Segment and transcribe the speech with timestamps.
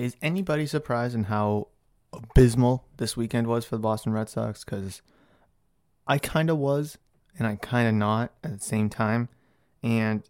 [0.00, 1.68] Is anybody surprised in how
[2.10, 4.64] abysmal this weekend was for the Boston Red Sox?
[4.64, 5.02] Because
[6.06, 6.96] I kind of was,
[7.38, 9.28] and I kind of not at the same time.
[9.82, 10.22] And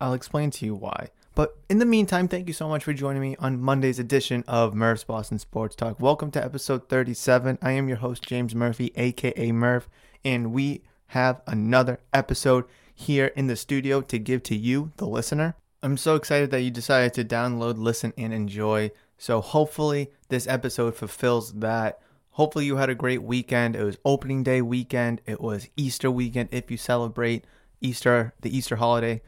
[0.00, 1.08] I'll explain to you why.
[1.34, 4.72] But in the meantime, thank you so much for joining me on Monday's edition of
[4.72, 6.00] Murph's Boston Sports Talk.
[6.00, 7.58] Welcome to episode 37.
[7.60, 9.88] I am your host, James Murphy, aka Murph,
[10.24, 15.56] and we have another episode here in the studio to give to you, the listener.
[15.82, 18.92] I'm so excited that you decided to download, listen, and enjoy.
[19.18, 22.00] So hopefully this episode fulfills that.
[22.30, 23.74] Hopefully you had a great weekend.
[23.74, 25.20] It was opening day weekend.
[25.26, 27.44] It was Easter weekend if you celebrate
[27.80, 29.22] Easter, the Easter holiday.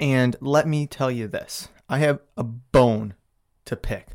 [0.00, 1.68] And let me tell you this.
[1.88, 3.14] I have a bone
[3.66, 4.08] to pick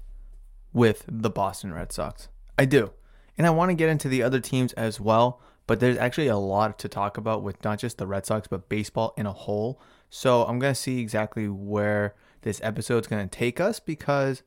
[0.74, 2.28] with the Boston Red Sox.
[2.58, 2.92] I do.
[3.38, 6.38] And I want to get into the other teams as well, but there's actually a
[6.38, 9.80] lot to talk about with not just the Red Sox, but baseball in a whole.
[10.10, 14.44] So I'm going to see exactly where this episode is going to take us because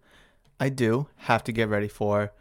[0.59, 2.33] I do have to get ready for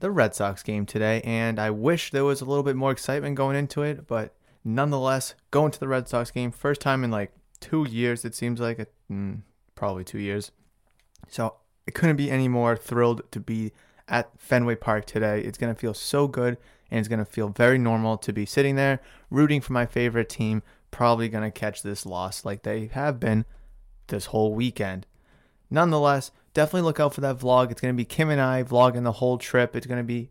[0.00, 1.20] the Red Sox game today.
[1.22, 5.34] And I wish there was a little bit more excitement going into it, but nonetheless,
[5.50, 8.90] going to the Red Sox game, first time in like two years, it seems like,
[9.10, 9.42] mm,
[9.74, 10.50] probably two years.
[11.28, 11.54] So
[11.86, 13.72] I couldn't be any more thrilled to be
[14.08, 15.40] at Fenway Park today.
[15.40, 16.56] It's going to feel so good
[16.90, 20.28] and it's going to feel very normal to be sitting there rooting for my favorite
[20.28, 23.44] team, probably going to catch this loss like they have been
[24.08, 25.06] this whole weekend.
[25.70, 27.70] Nonetheless, definitely look out for that vlog.
[27.70, 29.76] It's going to be Kim and I vlogging the whole trip.
[29.76, 30.30] It's going to be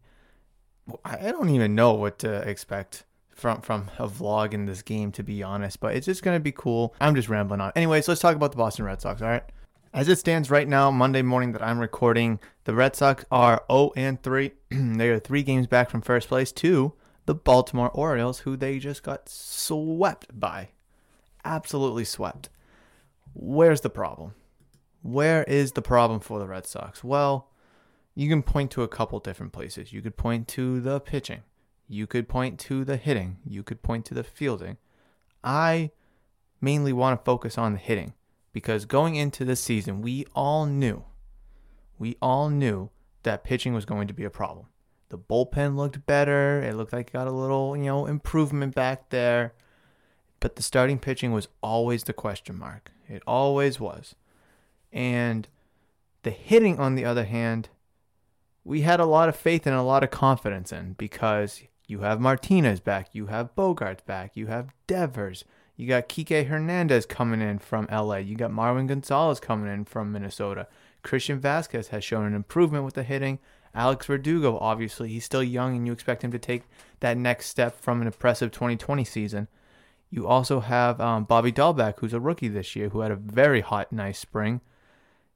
[1.05, 5.23] I don't even know what to expect from from a vlog in this game to
[5.23, 6.95] be honest, but it's just going to be cool.
[6.99, 7.71] I'm just rambling on.
[7.75, 9.43] Anyways, let's talk about the Boston Red Sox, all right?
[9.93, 13.91] As it stands right now, Monday morning that I'm recording, the Red Sox are 0
[13.95, 14.51] and 3.
[14.69, 16.93] they are 3 games back from first place to
[17.29, 20.69] the Baltimore Orioles, who they just got swept by.
[21.45, 22.49] Absolutely swept.
[23.35, 24.33] Where's the problem?
[25.03, 27.03] Where is the problem for the Red Sox?
[27.03, 27.51] Well,
[28.15, 29.93] you can point to a couple different places.
[29.93, 31.43] You could point to the pitching.
[31.87, 33.37] You could point to the hitting.
[33.45, 34.77] You could point to the fielding.
[35.43, 35.91] I
[36.59, 38.13] mainly want to focus on the hitting
[38.53, 41.03] because going into this season, we all knew,
[41.99, 42.89] we all knew
[43.21, 44.65] that pitching was going to be a problem.
[45.09, 46.61] The bullpen looked better.
[46.61, 49.53] It looked like it got a little, you know, improvement back there.
[50.39, 52.91] But the starting pitching was always the question mark.
[53.07, 54.15] It always was.
[54.93, 55.47] And
[56.23, 57.69] the hitting, on the other hand,
[58.63, 62.19] we had a lot of faith and a lot of confidence in because you have
[62.19, 65.43] Martinez back, you have Bogaerts back, you have Devers,
[65.75, 70.11] you got Kike Hernandez coming in from LA, you got Marwin Gonzalez coming in from
[70.11, 70.67] Minnesota.
[71.01, 73.39] Christian Vazquez has shown an improvement with the hitting,
[73.75, 76.63] Alex Verdugo, obviously, he's still young and you expect him to take
[76.99, 79.47] that next step from an impressive 2020 season.
[80.09, 83.61] You also have um, Bobby Dalbec, who's a rookie this year, who had a very
[83.61, 84.61] hot, nice spring.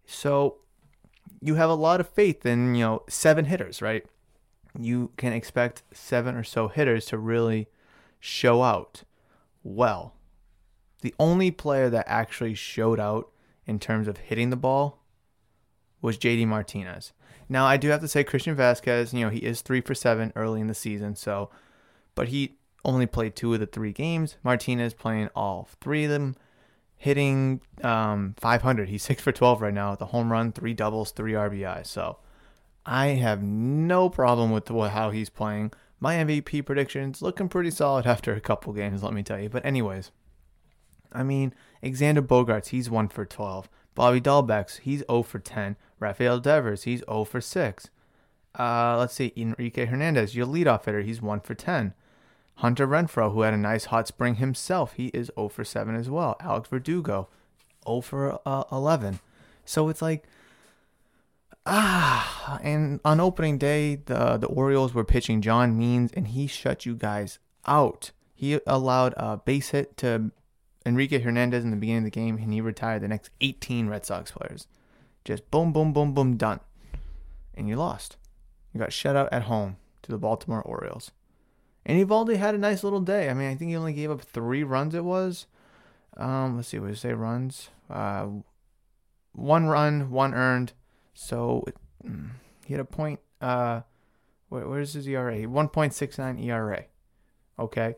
[0.05, 0.57] So
[1.41, 4.05] you have a lot of faith in, you know, seven hitters, right?
[4.77, 7.67] You can expect seven or so hitters to really
[8.19, 9.03] show out
[9.63, 10.15] well.
[11.01, 13.29] The only player that actually showed out
[13.67, 15.03] in terms of hitting the ball
[16.01, 17.13] was JD Martinez.
[17.49, 20.31] Now I do have to say Christian Vazquez, you know, he is three for seven
[20.35, 21.49] early in the season, so
[22.15, 24.37] but he only played two of the three games.
[24.43, 26.35] Martinez playing all three of them,
[26.97, 28.89] hitting um, 500.
[28.89, 31.85] He's six for 12 right now with a home run, three doubles, three RBI.
[31.85, 32.17] So
[32.85, 35.71] I have no problem with how he's playing.
[35.99, 39.49] My MVP predictions looking pretty solid after a couple games, let me tell you.
[39.49, 40.11] But anyways,
[41.13, 43.69] I mean, Xander Bogaerts, he's one for 12.
[43.95, 45.77] Bobby Dalbec, he's 0 for 10.
[46.03, 47.89] Rafael Devers, he's 0 for 6.
[48.57, 51.93] Uh, let's see, Enrique Hernandez, your leadoff hitter, he's 1 for 10.
[52.57, 56.09] Hunter Renfroe, who had a nice hot spring himself, he is 0 for 7 as
[56.09, 56.35] well.
[56.39, 57.27] Alex Verdugo,
[57.87, 59.19] 0 for uh, 11.
[59.65, 60.25] So it's like,
[61.65, 66.85] Ah, and on opening day, the the Orioles were pitching John Means, and he shut
[66.85, 68.11] you guys out.
[68.35, 70.31] He allowed a base hit to
[70.85, 74.05] Enrique Hernandez in the beginning of the game, and he retired the next 18 Red
[74.05, 74.67] Sox players.
[75.23, 76.59] Just boom, boom, boom, boom, done.
[77.55, 78.17] And you lost.
[78.73, 81.11] You got shut out at home to the Baltimore Orioles.
[81.85, 83.29] And Eovaldi had a nice little day.
[83.29, 84.95] I mean, I think he only gave up three runs.
[84.95, 85.47] It was.
[86.17, 86.79] Um, let's see.
[86.79, 87.69] What did say runs?
[87.89, 88.27] Uh,
[89.33, 90.73] one run, one earned.
[91.13, 91.65] So
[92.05, 92.29] mm,
[92.65, 93.19] he had a point.
[93.41, 93.81] Uh,
[94.49, 95.35] where, where's his ERA?
[95.35, 96.85] 1.69 ERA.
[97.59, 97.95] Okay.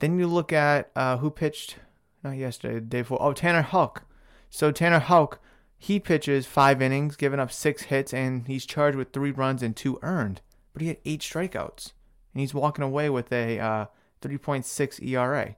[0.00, 1.76] Then you look at uh, who pitched
[2.22, 3.22] not yesterday, day before.
[3.22, 4.04] Oh, Tanner Houck.
[4.50, 5.40] So Tanner Houck,
[5.78, 9.76] he pitches five innings, giving up six hits, and he's charged with three runs and
[9.76, 10.40] two earned.
[10.72, 11.92] But he had eight strikeouts,
[12.32, 13.86] and he's walking away with a uh,
[14.22, 15.56] 3.6 ERA.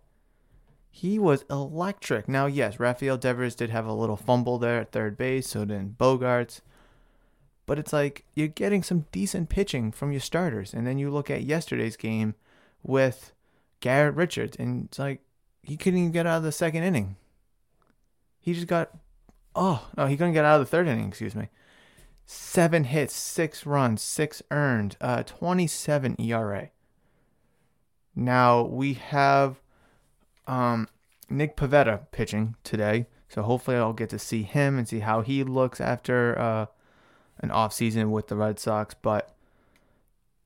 [0.91, 2.29] He was electric.
[2.29, 5.99] Now, yes, Rafael Devers did have a little fumble there at third base, so did
[5.99, 6.61] Bogaerts.
[7.67, 10.73] But it's like you're getting some decent pitching from your starters.
[10.73, 12.35] And then you look at yesterday's game
[12.83, 13.33] with
[13.81, 15.21] Garrett Richards, and it's like
[15.63, 17.17] he couldn't even get out of the second inning.
[18.41, 18.91] He just got,
[19.57, 21.49] oh, no, he couldn't get out of the third inning, excuse me.
[22.27, 26.71] Seven hits, six runs, six earned, uh, 27 ERA.
[28.15, 29.61] Now we have
[30.47, 30.89] um,
[31.29, 33.07] Nick Pivetta pitching today.
[33.29, 36.67] So hopefully I'll get to see him and see how he looks after uh,
[37.41, 38.95] an off season with the Red Sox.
[38.95, 39.35] But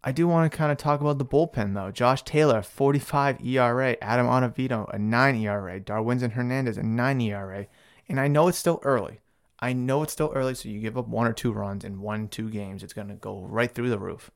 [0.02, 1.90] I do want to kind of talk about the bullpen though.
[1.90, 3.96] Josh Taylor, 45 ERA.
[4.00, 5.80] Adam Ottavino, a 9 ERA.
[5.80, 7.66] Darwinzon Hernandez, a 9 ERA.
[8.10, 9.20] And I know it's still early.
[9.60, 12.26] I know it's still early, so you give up one or two runs in one,
[12.26, 14.32] two games, it's going to go right through the roof.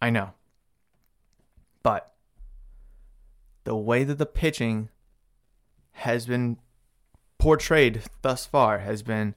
[0.00, 0.30] I know.
[1.82, 2.14] But
[3.64, 4.88] the way that the pitching
[5.92, 6.56] has been
[7.36, 9.34] portrayed thus far has been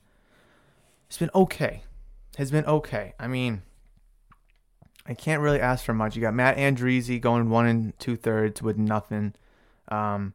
[1.10, 1.84] it's been okay.
[2.38, 3.14] Has been okay.
[3.20, 3.64] I mean,
[5.06, 6.16] I can't really ask for much.
[6.16, 9.34] You got Matt Andriese going one and two thirds with nothing.
[9.90, 10.34] Um,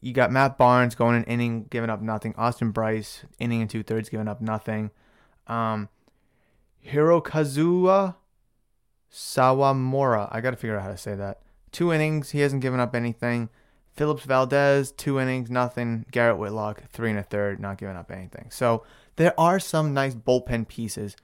[0.00, 2.34] you got Matt Barnes going an inning, giving up nothing.
[2.36, 4.90] Austin Brice, inning and two thirds, giving up nothing.
[5.46, 5.88] Um,
[6.86, 8.16] Hirokazuya
[9.10, 10.28] Sawamura.
[10.30, 11.40] I got to figure out how to say that.
[11.72, 13.48] Two innings, he hasn't given up anything.
[13.92, 16.04] Phillips Valdez, two innings, nothing.
[16.10, 18.50] Garrett Whitlock, three and a third, not giving up anything.
[18.50, 18.84] So
[19.16, 21.16] there are some nice bullpen pieces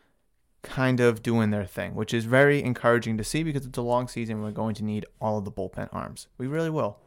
[0.62, 4.08] kind of doing their thing, which is very encouraging to see because it's a long
[4.08, 4.42] season.
[4.42, 6.28] We're going to need all of the bullpen arms.
[6.38, 6.98] We really will.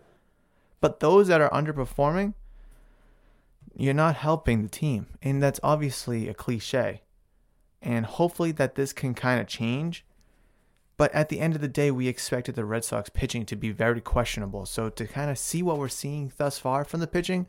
[0.85, 2.33] But those that are underperforming,
[3.75, 5.07] you're not helping the team.
[5.21, 7.01] And that's obviously a cliche.
[7.81, 10.05] And hopefully that this can kind of change
[10.97, 13.71] but at the end of the day, we expected the Red Sox pitching to be
[13.71, 14.65] very questionable.
[14.65, 17.47] So to kind of see what we're seeing thus far from the pitching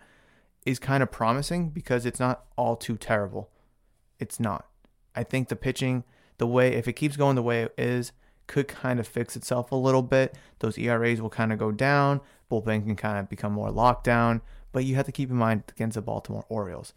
[0.65, 3.49] is kind of promising because it's not all too terrible.
[4.19, 4.67] It's not.
[5.15, 6.03] I think the pitching,
[6.39, 8.11] the way, if it keeps going the way it is,
[8.47, 10.37] could kind of fix itself a little bit.
[10.61, 12.21] Those ERAs will kind of go down.
[12.51, 14.41] Bullpen can kind of become more locked down.
[14.73, 16.93] But you have to keep in mind against the Baltimore Orioles.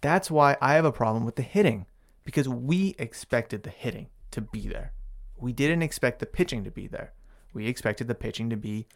[0.00, 1.86] That's why I have a problem with the hitting
[2.24, 4.92] because we expected the hitting to be there
[5.38, 7.12] we didn't expect the pitching to be there.
[7.52, 8.86] We expected the pitching to be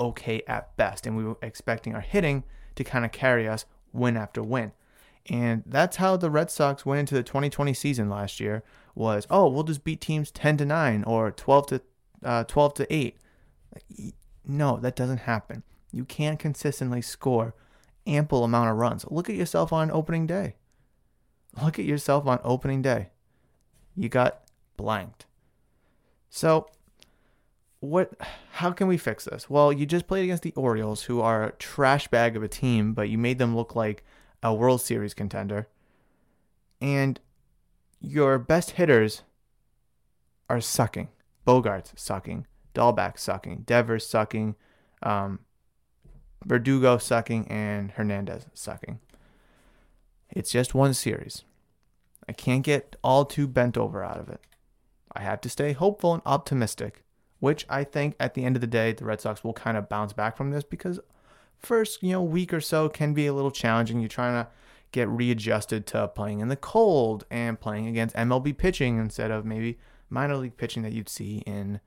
[0.00, 2.44] okay at best, and we were expecting our hitting
[2.76, 4.72] to kind of carry us win after win.
[5.30, 8.62] And that's how the Red Sox went into the 2020 season last year
[8.94, 11.80] was, oh, we'll just beat teams 10 to 9 or 12 to
[12.22, 13.16] uh, 12 to 8.
[14.46, 15.62] No, that doesn't happen.
[15.92, 17.54] You can't consistently score
[18.06, 19.04] ample amount of runs.
[19.10, 20.56] Look at yourself on opening day.
[21.62, 23.10] Look at yourself on opening day.
[23.96, 24.42] You got
[24.76, 25.26] blanked.
[26.30, 26.68] So,
[27.80, 28.12] what?
[28.52, 29.48] How can we fix this?
[29.48, 32.92] Well, you just played against the Orioles, who are a trash bag of a team,
[32.92, 34.02] but you made them look like
[34.42, 35.68] a World Series contender.
[36.80, 37.20] And
[38.04, 39.22] your best hitters
[40.48, 41.08] are sucking.
[41.46, 42.46] Bogaerts sucking.
[42.74, 43.62] Dalbec sucking.
[43.66, 44.56] Devers sucking.
[45.02, 45.40] Um,
[46.44, 47.48] Verdugo sucking.
[47.48, 49.00] And Hernandez sucking.
[50.30, 51.44] It's just one series.
[52.28, 54.40] I can't get all too bent over out of it.
[55.12, 57.04] I have to stay hopeful and optimistic,
[57.38, 59.88] which I think at the end of the day, the Red Sox will kind of
[59.88, 60.98] bounce back from this because
[61.58, 64.00] first, you know, week or so can be a little challenging.
[64.00, 64.50] You're trying to
[64.94, 69.76] get readjusted to playing in the cold and playing against MLB pitching instead of maybe
[70.08, 71.80] minor league pitching that you'd see in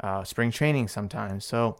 [0.00, 1.44] uh, spring training sometimes.
[1.44, 1.78] So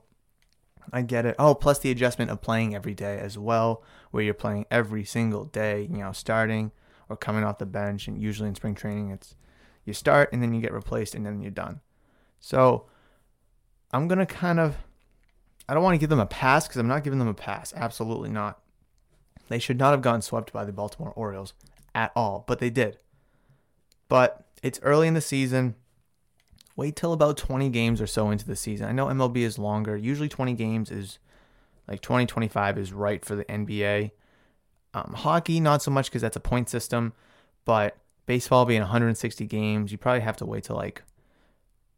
[0.93, 1.35] I get it.
[1.37, 3.83] Oh, plus the adjustment of playing every day as well,
[4.13, 6.71] where you're playing every single day, you know, starting
[7.09, 8.07] or coming off the bench.
[8.07, 9.35] And usually in spring training, it's
[9.85, 11.81] you start and then you get replaced and then you're done.
[12.39, 12.87] So
[13.91, 14.77] I'm going to kind of,
[15.69, 17.73] I don't want to give them a pass because I'm not giving them a pass.
[17.75, 18.61] Absolutely not.
[19.49, 21.55] They should not have gotten swept by the Baltimore Orioles
[21.95, 22.99] at all, but they did.
[24.09, 25.75] But it's early in the season.
[26.77, 28.89] Wait till about 20 games or so into the season.
[28.89, 29.97] I know MLB is longer.
[29.97, 31.19] Usually 20 games is
[31.89, 34.13] like 20, 25 is right for the NBA.
[34.95, 37.13] Um, hockey, not so much because that's a point system,
[37.65, 41.03] but baseball being 160 games, you probably have to wait till like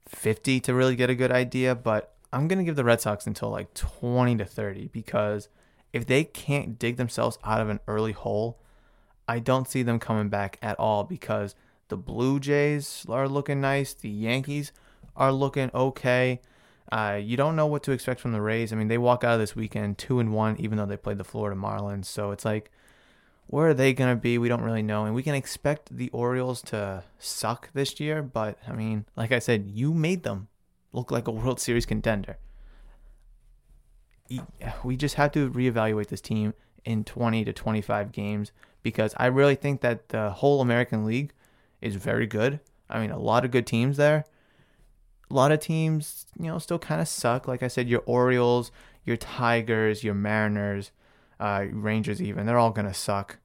[0.09, 1.75] 50 to really get a good idea.
[1.75, 5.49] But I'm going to give the Red Sox until like 20 to 30 because
[5.93, 8.59] if they can't dig themselves out of an early hole,
[9.29, 11.55] I don't see them coming back at all because
[11.89, 13.95] the Blue Jays are looking nice.
[13.95, 14.73] The Yankees
[15.17, 16.41] are looking okay.
[16.91, 18.73] Uh, you don't know what to expect from the Rays.
[18.73, 21.19] I mean, they walk out of this weekend two and one, even though they played
[21.19, 22.07] the Florida Marlins.
[22.07, 22.71] So it's like,
[23.47, 24.39] where are they gonna be?
[24.39, 28.23] We don't really know, and we can expect the Orioles to suck this year.
[28.23, 30.49] But I mean, like I said, you made them
[30.93, 32.39] look like a World Series contender.
[34.85, 39.55] We just have to reevaluate this team in 20 to 25 games because I really
[39.55, 41.33] think that the whole American League
[41.81, 42.61] is very good.
[42.89, 44.25] I mean, a lot of good teams there.
[45.31, 47.47] A lot of teams, you know, still kind of suck.
[47.47, 48.73] Like I said, your Orioles,
[49.05, 50.91] your Tigers, your Mariners,
[51.39, 53.39] uh, Rangers, even, they're all going to suck.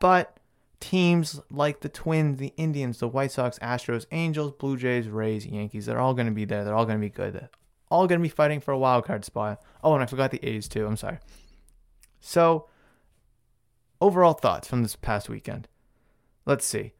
[0.00, 0.38] But
[0.80, 5.86] teams like the Twins, the Indians, the White Sox, Astros, Angels, Blue Jays, Rays, Yankees,
[5.86, 6.64] they're all going to be there.
[6.64, 7.48] They're all going to be good.
[7.90, 9.62] All going to be fighting for a wild card spot.
[9.82, 10.86] Oh, and I forgot the A's too.
[10.86, 11.18] I'm sorry.
[12.20, 12.68] So,
[14.00, 15.68] overall thoughts from this past weekend.
[16.44, 16.92] Let's see.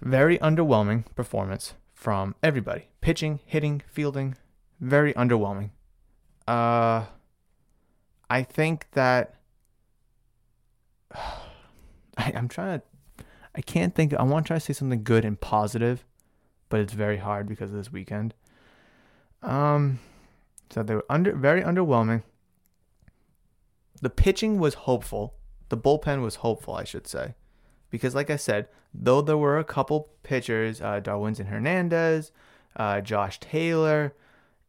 [0.00, 2.88] Very underwhelming performance from everybody.
[3.00, 4.36] Pitching, hitting, fielding,
[4.80, 5.70] very underwhelming.
[6.46, 7.06] Uh
[8.28, 9.36] I think that
[11.14, 15.24] I, I'm trying to I can't think I want to try to say something good
[15.24, 16.04] and positive,
[16.68, 18.34] but it's very hard because of this weekend.
[19.42, 20.00] Um
[20.70, 22.22] so they were under very underwhelming.
[24.00, 25.34] The pitching was hopeful.
[25.68, 27.34] The bullpen was hopeful, I should say.
[27.90, 32.32] Because, like I said, though there were a couple pitchers, uh, and Hernandez,
[32.76, 34.14] uh, Josh Taylor,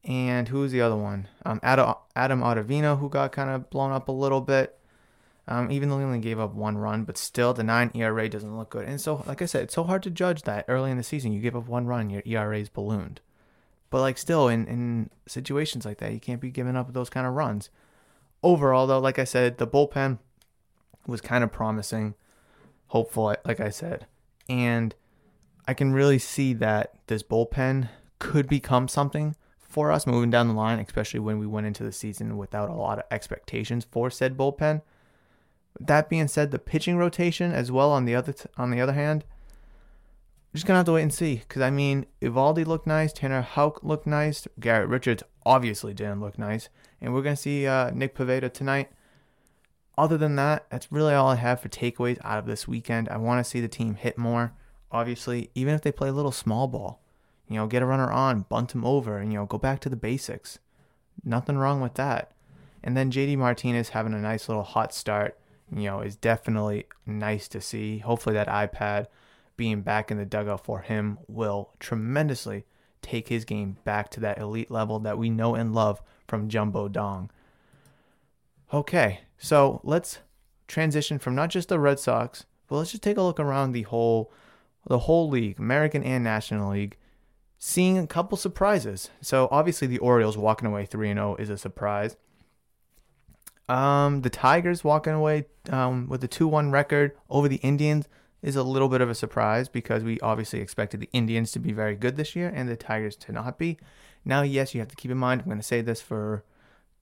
[0.03, 1.27] and who's the other one?
[1.45, 4.73] Um, Adam, Adam Ottavino, who got kind of blown up a little bit.
[5.49, 8.57] Um, even though he only gave up one run, but still the nine ERA doesn't
[8.57, 8.85] look good.
[8.85, 11.31] And so, like I said, it's so hard to judge that early in the season.
[11.31, 13.21] You give up one run, your ERA is ballooned.
[13.89, 17.25] But like still in, in situations like that, you can't be giving up those kind
[17.25, 17.69] of runs.
[18.43, 20.19] Overall, though, like I said, the bullpen
[21.07, 22.15] was kind of promising,
[22.87, 24.05] hopeful, like I said.
[24.49, 24.93] And
[25.67, 27.89] I can really see that this bullpen
[28.19, 31.91] could become something for us moving down the line, especially when we went into the
[31.91, 34.81] season without a lot of expectations for said bullpen.
[35.79, 38.93] That being said, the pitching rotation as well on the other t- on the other
[38.93, 39.23] hand,
[40.57, 41.35] just gonna have to wait and see.
[41.35, 46.37] Because I mean, Eovaldi looked nice, Tanner Houck looked nice, Garrett Richards obviously didn't look
[46.37, 48.89] nice, and we're gonna see uh, Nick Pivetta tonight.
[49.97, 53.09] Other than that, that's really all I have for takeaways out of this weekend.
[53.09, 54.53] I want to see the team hit more.
[54.91, 57.01] Obviously, even if they play a little small ball,
[57.47, 59.89] you know, get a runner on, bunt him over, and you know, go back to
[59.89, 60.59] the basics.
[61.23, 62.31] Nothing wrong with that.
[62.83, 65.37] And then JD Martinez having a nice little hot start,
[65.75, 67.99] you know, is definitely nice to see.
[67.99, 69.07] Hopefully that iPad
[69.57, 72.65] being back in the dugout for him will tremendously
[73.01, 76.87] take his game back to that elite level that we know and love from Jumbo
[76.87, 77.29] Dong.
[78.73, 80.19] Okay, so let's
[80.67, 83.83] transition from not just the Red Sox, but let's just take a look around the
[83.83, 84.31] whole
[84.85, 86.95] the whole league, American and National League,
[87.59, 89.09] seeing a couple surprises.
[89.19, 92.15] So obviously the Orioles walking away 3 0 is a surprise.
[93.67, 98.07] Um, the Tigers walking away um, with a 2 1 record over the Indians
[98.41, 101.71] is a little bit of a surprise because we obviously expected the Indians to be
[101.71, 103.77] very good this year and the Tigers to not be.
[104.23, 106.43] Now, yes, you have to keep in mind, I'm going to say this for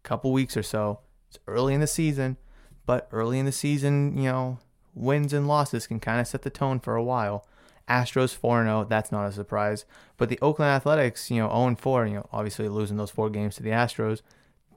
[0.04, 1.00] a couple weeks or so.
[1.30, 2.38] It's early in the season,
[2.86, 4.60] but early in the season, you know,
[4.94, 7.46] wins and losses can kind of set the tone for a while.
[7.90, 9.86] Astros 4 0, that's not a surprise.
[10.18, 13.56] But the Oakland Athletics, you know, 0 4, you know, obviously losing those four games
[13.56, 14.22] to the Astros,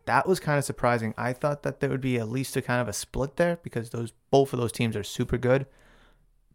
[0.05, 1.15] that was kind of surprising.
[1.17, 3.91] I thought that there would be at least a kind of a split there because
[3.91, 5.67] those both of those teams are super good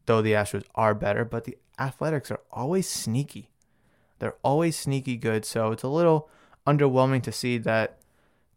[0.05, 3.49] though the Astros are better, but the Athletics are always sneaky.
[4.19, 6.29] They're always sneaky good, so it's a little
[6.65, 7.97] underwhelming to see that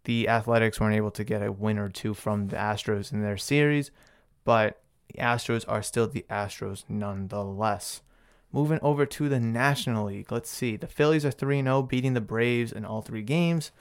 [0.05, 3.37] the Athletics weren't able to get a win or two from the Astros in their
[3.37, 3.91] series,
[4.45, 8.03] but the Astros are still the Astros nonetheless.
[8.53, 10.77] Moving over to the National League, let's see.
[10.77, 13.73] The Phillies are 3 0, beating the Braves in all three games.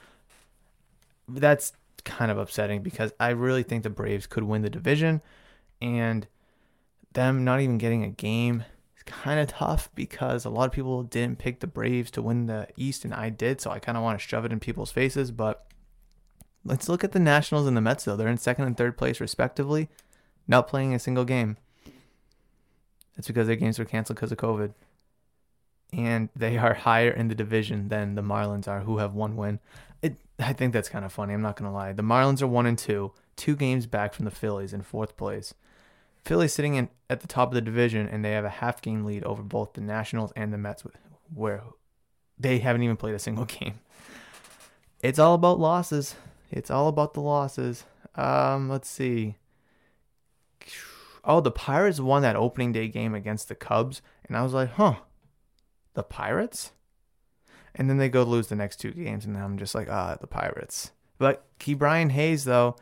[1.27, 5.22] That's kind of upsetting because I really think the Braves could win the division.
[5.81, 6.27] And
[7.15, 8.63] them not even getting a game
[8.95, 12.45] is kind of tough because a lot of people didn't pick the Braves to win
[12.45, 13.60] the East, and I did.
[13.60, 15.31] So I kind of want to shove it in people's faces.
[15.31, 15.65] But
[16.63, 18.15] let's look at the Nationals and the Mets, though.
[18.15, 19.89] They're in second and third place, respectively,
[20.48, 21.57] not playing a single game.
[23.15, 24.74] That's because their games were canceled because of COVID.
[25.93, 29.60] And they are higher in the division than the Marlins are, who have one win.
[30.01, 31.34] It, I think that's kind of funny.
[31.34, 31.93] I'm not going to lie.
[31.93, 35.53] The Marlins are one and two, two games back from the Phillies in fourth place.
[36.25, 39.05] Phillies sitting in at the top of the division, and they have a half game
[39.05, 40.84] lead over both the Nationals and the Mets,
[41.34, 41.62] where
[42.38, 43.75] they haven't even played a single game.
[45.03, 46.15] It's all about losses.
[46.51, 47.86] It's all about the losses.
[48.15, 49.36] Um, let's see.
[51.24, 54.72] Oh, the Pirates won that opening day game against the Cubs, and I was like,
[54.72, 54.96] huh,
[55.94, 56.72] the Pirates?
[57.75, 60.27] And then they go lose the next two games, and I'm just like, ah, the
[60.27, 60.91] Pirates.
[61.17, 62.77] But Ke'Bryan Hayes, though,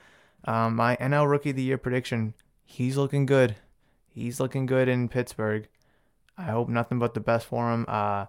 [0.46, 3.56] um, my NL Rookie of the Year prediction he's looking good.
[4.08, 5.68] He's looking good in Pittsburgh.
[6.38, 7.86] I hope nothing but the best for him.
[7.88, 8.26] Uh,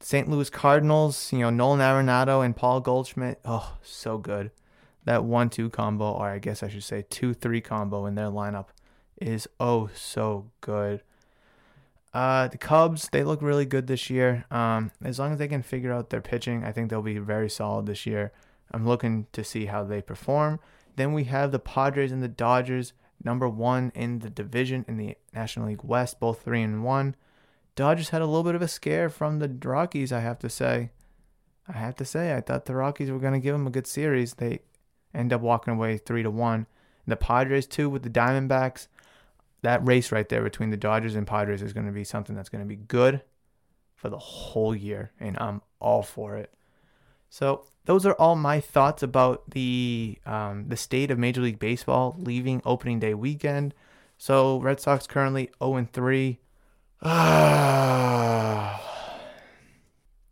[0.00, 0.28] St.
[0.28, 3.40] Louis Cardinals, you know, Nolan Arenado and Paul Goldschmidt.
[3.44, 4.50] Oh, so good.
[5.04, 8.30] That one two combo, or I guess I should say two three combo in their
[8.30, 8.66] lineup
[9.20, 11.02] is oh so good.
[12.12, 14.44] Uh, the Cubs, they look really good this year.
[14.50, 17.50] Um, as long as they can figure out their pitching, I think they'll be very
[17.50, 18.32] solid this year.
[18.70, 20.60] I'm looking to see how they perform.
[20.94, 22.92] Then we have the Padres and the Dodgers
[23.24, 27.16] number one in the division in the National League West, both three and one.
[27.74, 30.90] Dodgers had a little bit of a scare from the Rockies, I have to say.
[31.66, 33.86] I have to say, I thought the Rockies were going to give them a good
[33.86, 34.34] series.
[34.34, 34.60] They
[35.14, 36.66] end up walking away three to one.
[37.06, 38.88] The Padres too with the Diamondbacks.
[39.62, 42.50] That race right there between the Dodgers and Padres is going to be something that's
[42.50, 43.22] going to be good
[43.94, 46.52] for the whole year, and I'm all for it.
[47.30, 52.16] So those are all my thoughts about the um, the state of Major League Baseball
[52.18, 53.74] leaving opening day weekend.
[54.16, 56.38] So Red Sox currently 0 and 3.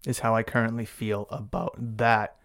[0.06, 2.37] is how I currently feel about that.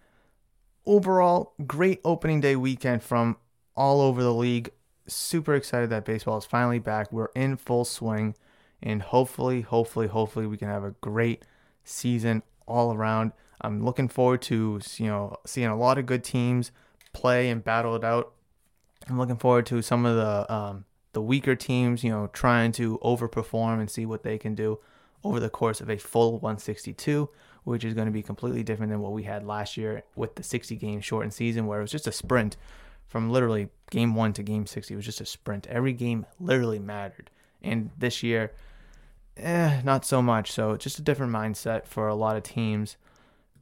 [0.84, 3.36] Overall, great opening day weekend from
[3.74, 4.70] all over the league.
[5.06, 7.10] Super excited that baseball is finally back.
[7.10, 8.34] We're in full swing,
[8.82, 11.44] and hopefully, hopefully, hopefully, we can have a great
[11.84, 13.32] season all around.
[13.60, 16.70] I'm looking forward to you know seeing a lot of good teams
[17.12, 18.32] play and battle it out.
[19.08, 22.98] I'm looking forward to some of the um, the weaker teams, you know, trying to
[23.02, 24.78] overperform and see what they can do
[25.24, 27.28] over the course of a full 162,
[27.64, 30.42] which is going to be completely different than what we had last year with the
[30.42, 32.56] 60 game shortened season, where it was just a sprint
[33.06, 34.94] from literally game one to game 60.
[34.94, 35.66] It was just a sprint.
[35.66, 37.30] Every game literally mattered.
[37.62, 38.52] And this year,
[39.36, 40.52] eh, not so much.
[40.52, 42.96] So just a different mindset for a lot of teams.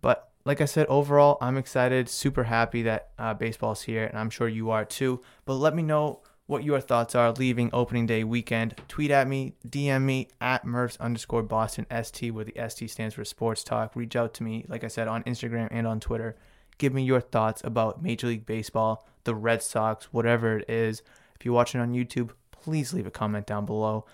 [0.00, 4.30] But like I said, overall, I'm excited, super happy that uh, baseball's here, and I'm
[4.30, 5.20] sure you are too.
[5.44, 8.76] But let me know what your thoughts are leaving opening day weekend.
[8.86, 13.24] Tweet at me, DM me at Murphs underscore Boston ST, where the ST stands for
[13.24, 13.96] Sports Talk.
[13.96, 16.36] Reach out to me, like I said, on Instagram and on Twitter.
[16.78, 21.02] Give me your thoughts about Major League Baseball, the Red Sox, whatever it is.
[21.34, 24.04] If you're watching on YouTube, please leave a comment down below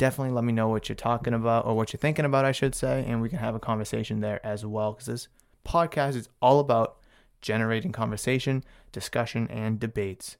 [0.00, 2.74] definitely let me know what you're talking about or what you're thinking about, I should
[2.74, 4.92] say, and we can have a conversation there as well.
[4.92, 5.28] Because this
[5.62, 6.96] podcast is all about
[7.42, 10.38] generating conversation, discussion, and debates.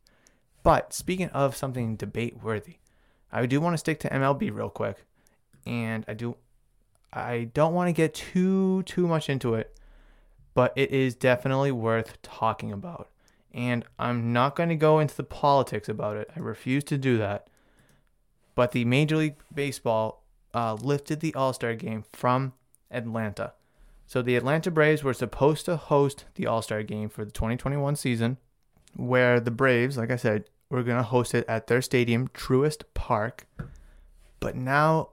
[0.63, 2.77] But speaking of something debate worthy,
[3.31, 5.05] I do want to stick to MLB real quick,
[5.67, 6.37] and I do,
[7.13, 9.77] I don't want to get too too much into it,
[10.55, 13.11] but it is definitely worth talking about.
[13.53, 16.31] And I'm not going to go into the politics about it.
[16.35, 17.49] I refuse to do that
[18.61, 22.53] but the Major League Baseball uh, lifted the All Star game from
[22.91, 23.55] Atlanta.
[24.07, 27.97] So the Atlanta Braves were supposed to host the All Star game for the 2021
[27.97, 28.37] season,
[28.95, 32.83] where the Braves, like I said, were going to host it at their stadium, Truist
[32.93, 33.47] Park.
[34.41, 35.09] But now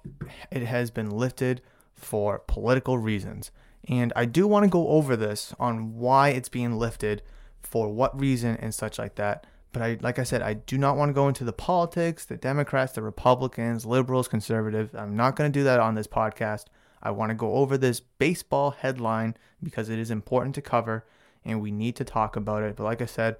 [0.51, 1.61] it has been lifted
[1.95, 3.51] for political reasons.
[3.87, 7.23] And I do want to go over this on why it's being lifted,
[7.63, 9.47] for what reason, and such like that.
[9.73, 12.37] But I, like I said, I do not want to go into the politics, the
[12.37, 14.95] Democrats, the Republicans, liberals, conservatives.
[14.95, 16.65] I'm not going to do that on this podcast.
[17.01, 21.05] I want to go over this baseball headline because it is important to cover
[21.45, 22.75] and we need to talk about it.
[22.75, 23.37] But like I said,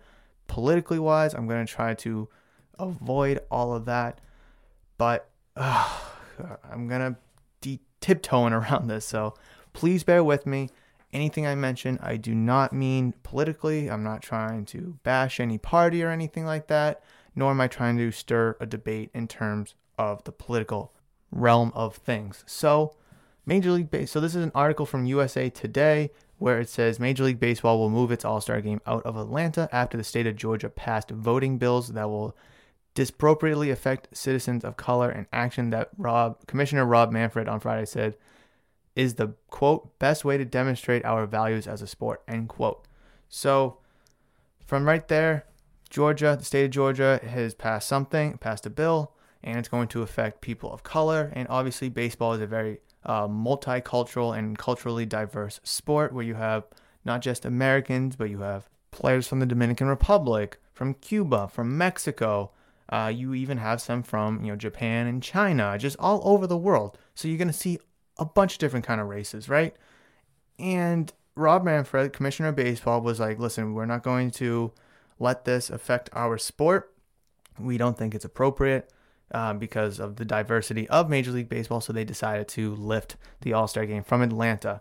[0.47, 2.29] politically wise, I'm going to try to
[2.79, 4.21] avoid all of that.
[4.97, 5.89] But uh,
[6.71, 7.19] I'm going to
[7.61, 9.05] de- tiptoeing around this.
[9.05, 9.33] So
[9.73, 10.69] please bear with me
[11.13, 13.89] anything I mention, I do not mean politically.
[13.89, 17.03] I'm not trying to bash any party or anything like that,
[17.35, 20.93] nor am I trying to stir a debate in terms of the political
[21.31, 22.43] realm of things.
[22.45, 22.95] So,
[23.45, 24.11] Major League Base.
[24.11, 27.89] So this is an article from USA Today where it says Major League Baseball will
[27.89, 31.89] move its All-Star game out of Atlanta after the state of Georgia passed voting bills
[31.93, 32.35] that will
[32.93, 35.09] disproportionately affect citizens of color.
[35.09, 38.17] An action that Rob Commissioner Rob Manfred on Friday said
[38.97, 42.85] is the quote best way to demonstrate our values as a sport end quote
[43.29, 43.77] so
[44.65, 45.45] from right there
[45.89, 50.01] georgia the state of georgia has passed something passed a bill and it's going to
[50.01, 51.31] affect people of color.
[51.33, 56.65] And obviously, baseball is a very uh, multicultural and culturally diverse sport where you have
[57.05, 62.51] not just Americans, but you have players from the Dominican Republic, from Cuba, from Mexico.
[62.89, 66.57] Uh, you even have some from you know Japan and China, just all over the
[66.57, 66.97] world.
[67.15, 67.79] So you're gonna see
[68.19, 69.75] a bunch of different kind of races, right?
[70.59, 74.71] And Rob Manfred, Commissioner of Baseball, was like, "Listen, we're not going to
[75.19, 76.93] let this affect our sport.
[77.59, 78.91] We don't think it's appropriate."
[79.29, 83.51] Uh, because of the diversity of Major League Baseball, so they decided to lift the
[83.51, 84.79] All Star game from Atlanta.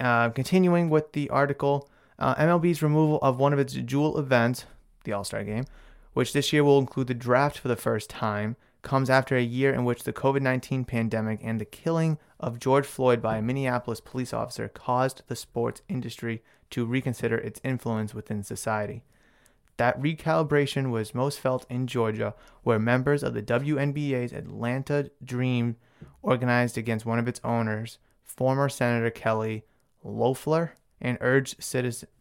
[0.00, 4.64] Uh, continuing with the article, uh, MLB's removal of one of its jewel events,
[5.04, 5.66] the All Star game,
[6.14, 9.72] which this year will include the draft for the first time, comes after a year
[9.72, 14.00] in which the COVID 19 pandemic and the killing of George Floyd by a Minneapolis
[14.00, 19.02] police officer caused the sports industry to reconsider its influence within society.
[19.76, 25.76] That recalibration was most felt in Georgia, where members of the WNBA's Atlanta Dream
[26.22, 29.64] organized against one of its owners, former Senator Kelly
[30.04, 31.56] Loeffler, and urged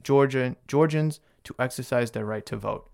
[0.03, 2.89] Georgian, Georgians to exercise their right to vote.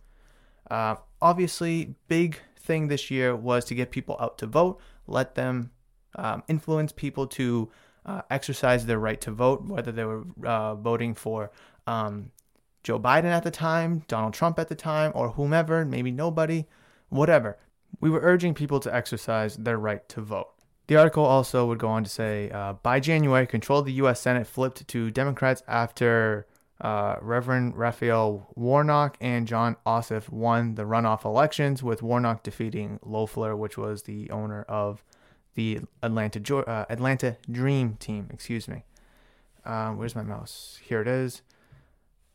[0.69, 5.71] Uh, obviously, big thing this year was to get people out to vote, let them
[6.15, 7.69] um, influence people to
[8.05, 11.51] uh, exercise their right to vote, whether they were uh, voting for
[11.87, 12.31] um,
[12.83, 16.65] Joe Biden at the time, Donald Trump at the time, or whomever, maybe nobody,
[17.09, 17.57] whatever.
[17.99, 20.49] We were urging people to exercise their right to vote.
[20.87, 24.21] The article also would go on to say uh, by January, control of the U.S.
[24.21, 26.45] Senate flipped to Democrats after
[26.81, 33.55] uh, Reverend Raphael Warnock and Jon Ossoff won the runoff elections, with Warnock defeating Loeffler,
[33.55, 35.03] which was the owner of
[35.55, 38.29] the Atlanta uh, Atlanta Dream team.
[38.31, 38.83] Excuse me.
[39.65, 40.79] Uh, where's my mouse?
[40.83, 41.41] Here it is.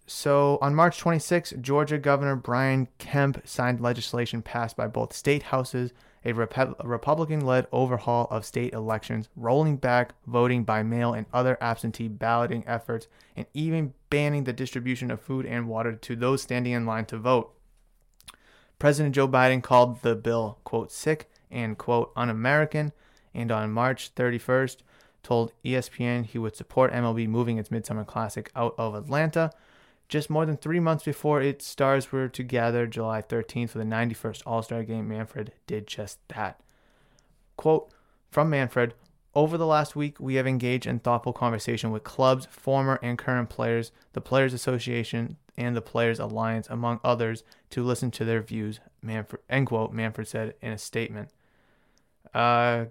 [0.06, 5.92] So on March 26, Georgia Governor Brian Kemp signed legislation passed by both state houses,
[6.24, 11.56] a, Rep- Republican led overhaul of state elections, rolling back voting by mail and other
[11.60, 16.72] absentee balloting efforts, and even banning the distribution of food and water to those standing
[16.72, 17.54] in line to vote.
[18.78, 22.92] President Joe Biden called the bill, quote, sick and, quote, un American,
[23.34, 24.78] and on March 31st
[25.22, 29.52] told ESPN he would support MLB moving its Midsummer Classic out of Atlanta
[30.10, 33.84] just more than three months before its stars were to gather July 13th for the
[33.84, 36.60] 91st All Star game, Manfred did just that.
[37.56, 37.92] Quote
[38.28, 38.94] from Manfred
[39.36, 43.50] Over the last week, we have engaged in thoughtful conversation with clubs, former and current
[43.50, 48.80] players, the Players Association, and the Players Alliance, among others, to listen to their views.
[49.02, 51.30] Manfred, end quote, Manfred said in a statement.
[52.34, 52.86] Uh,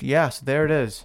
[0.00, 1.04] yes, there it is.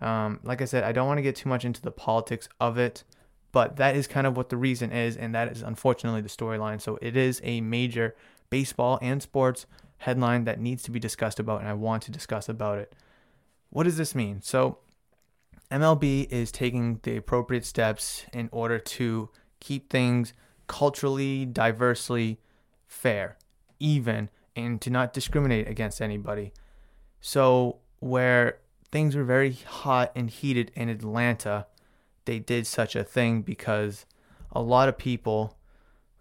[0.00, 2.78] Um, like I said, I don't want to get too much into the politics of
[2.78, 3.04] it.
[3.52, 6.80] But that is kind of what the reason is, and that is unfortunately the storyline.
[6.80, 8.14] So it is a major
[8.48, 9.66] baseball and sports
[9.98, 12.94] headline that needs to be discussed about, and I want to discuss about it.
[13.70, 14.40] What does this mean?
[14.42, 14.78] So
[15.70, 20.32] MLB is taking the appropriate steps in order to keep things
[20.66, 22.40] culturally, diversely
[22.86, 23.36] fair,
[23.78, 26.52] even, and to not discriminate against anybody.
[27.20, 28.58] So, where
[28.90, 31.66] things were very hot and heated in Atlanta,
[32.24, 34.06] they did such a thing because
[34.52, 35.56] a lot of people,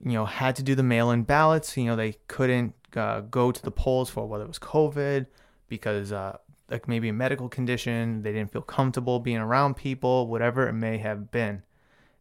[0.03, 1.75] you know, had to do the mail-in ballots.
[1.77, 5.27] You know, they couldn't uh, go to the polls for whether it was COVID
[5.67, 6.37] because uh,
[6.69, 8.21] like maybe a medical condition.
[8.21, 11.63] They didn't feel comfortable being around people, whatever it may have been.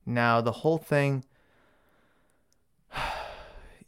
[0.07, 1.25] Now the whole thing.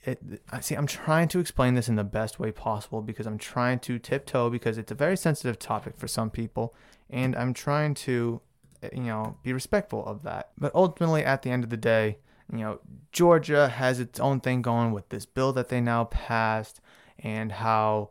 [0.02, 0.18] It,
[0.50, 0.74] I see.
[0.74, 4.48] I'm trying to explain this in the best way possible because I'm trying to tiptoe
[4.48, 6.74] because it's a very sensitive topic for some people,
[7.10, 8.40] and I'm trying to
[8.92, 10.50] you know, be respectful of that.
[10.58, 12.18] But ultimately, at the end of the day,
[12.52, 12.80] you know,
[13.12, 16.80] Georgia has its own thing going with this bill that they now passed
[17.18, 18.10] and how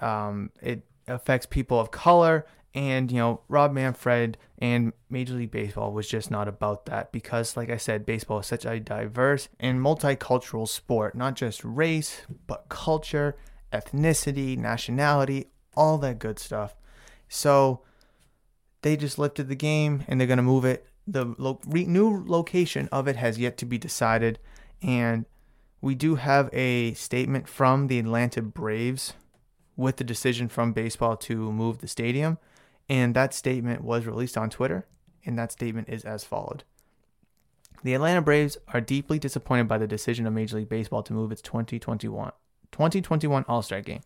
[0.00, 2.46] um, it affects people of color.
[2.74, 7.56] And, you know, Rob Manfred and Major League Baseball was just not about that because,
[7.56, 12.70] like I said, baseball is such a diverse and multicultural sport, not just race, but
[12.70, 13.36] culture,
[13.72, 16.74] ethnicity, nationality, all that good stuff.
[17.28, 17.82] So,
[18.82, 20.86] they just lifted the game and they're going to move it.
[21.06, 24.38] The lo- re- new location of it has yet to be decided.
[24.82, 25.24] And
[25.80, 29.14] we do have a statement from the Atlanta Braves
[29.76, 32.38] with the decision from baseball to move the stadium.
[32.88, 34.86] And that statement was released on Twitter.
[35.24, 36.64] And that statement is as followed.
[37.84, 41.32] The Atlanta Braves are deeply disappointed by the decision of Major League Baseball to move
[41.32, 42.32] its 2021
[42.70, 44.00] 2021 All-Star game.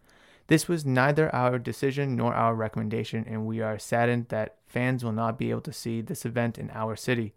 [0.49, 5.13] This was neither our decision nor our recommendation, and we are saddened that fans will
[5.13, 7.35] not be able to see this event in our city.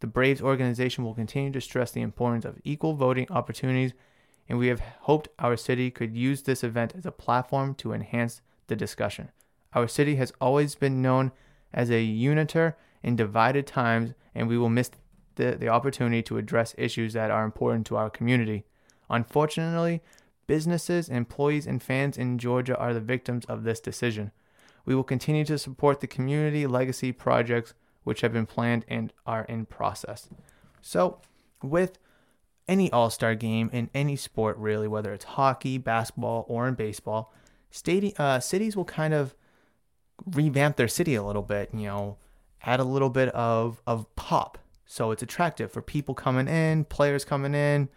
[0.00, 3.92] The Braves organization will continue to stress the importance of equal voting opportunities
[4.48, 8.42] and we have hoped our city could use this event as a platform to enhance
[8.66, 9.30] the discussion.
[9.72, 11.32] Our city has always been known
[11.72, 14.90] as a uniter in divided times, and we will miss
[15.36, 18.64] the, the opportunity to address issues that are important to our community.
[19.08, 20.02] Unfortunately,
[20.46, 24.32] businesses, employees, and fans in Georgia are the victims of this decision.
[24.84, 27.74] We will continue to support the community legacy projects
[28.04, 30.28] which have been planned and are in process.
[30.80, 31.20] So,
[31.62, 31.98] with
[32.66, 37.32] any All Star game in any sport, really, whether it's hockey, basketball, or in baseball,
[37.70, 39.34] stadi- uh, cities will kind of
[40.26, 42.16] revamp their city a little bit, you know,
[42.64, 44.58] add a little bit of, of pop.
[44.86, 47.88] So it's attractive for people coming in, players coming in,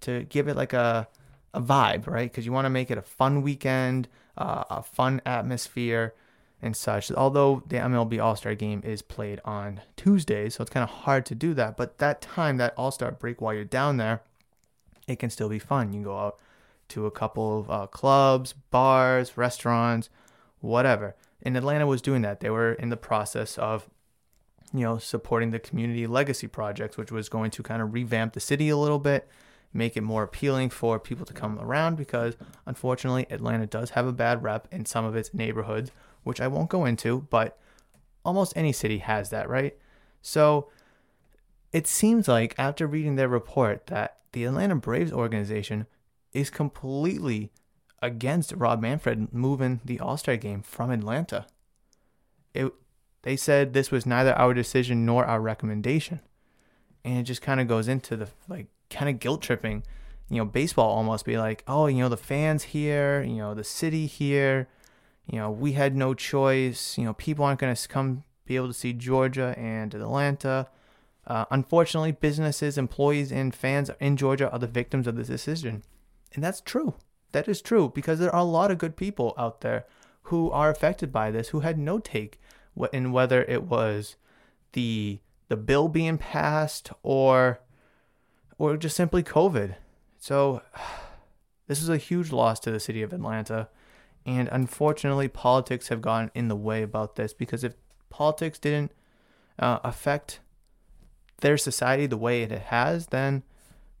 [0.00, 1.08] to give it like a,
[1.54, 2.30] a vibe, right?
[2.30, 6.14] Because you want to make it a fun weekend, uh, a fun atmosphere
[6.60, 7.10] and such.
[7.12, 11.24] Although the MLB All Star game is played on Tuesday, so it's kind of hard
[11.26, 11.76] to do that.
[11.76, 14.22] But that time, that All Star break while you're down there,
[15.06, 15.92] it can still be fun.
[15.92, 16.38] You go out
[16.88, 20.10] to a couple of uh, clubs, bars, restaurants,
[20.60, 21.14] whatever.
[21.42, 22.40] And Atlanta was doing that.
[22.40, 23.88] They were in the process of,
[24.72, 28.40] you know, supporting the community legacy projects, which was going to kind of revamp the
[28.40, 29.28] city a little bit,
[29.74, 34.12] make it more appealing for people to come around because unfortunately Atlanta does have a
[34.12, 35.90] bad rep in some of its neighborhoods
[36.22, 37.58] which I won't go into, but
[38.24, 39.76] almost any city has that, right?
[40.22, 40.70] So
[41.72, 45.86] it seems like after reading their report that the Atlanta Braves organization
[46.32, 47.52] is completely
[48.02, 51.46] against Rob Manfred moving the All Star game from Atlanta.
[52.52, 52.72] It,
[53.22, 56.20] they said this was neither our decision nor our recommendation.
[57.04, 59.82] And it just kind of goes into the like kind of guilt tripping,
[60.30, 63.64] you know, baseball almost be like, oh, you know, the fans here, you know, the
[63.64, 64.68] city here,
[65.26, 66.96] you know, we had no choice.
[66.96, 70.68] You know, people aren't going to come be able to see Georgia and Atlanta.
[71.26, 75.82] Uh, unfortunately, businesses, employees, and fans in Georgia are the victims of this decision.
[76.34, 76.94] And that's true.
[77.32, 79.86] That is true because there are a lot of good people out there
[80.24, 82.40] who are affected by this who had no take
[82.92, 84.16] in whether it was
[84.72, 87.60] the the bill being passed or
[88.70, 89.76] or just simply COVID.
[90.18, 90.62] So
[91.66, 93.68] this is a huge loss to the city of Atlanta.
[94.26, 97.74] And unfortunately, politics have gone in the way about this because if
[98.08, 98.92] politics didn't
[99.58, 100.40] uh, affect
[101.40, 103.42] their society the way it has, then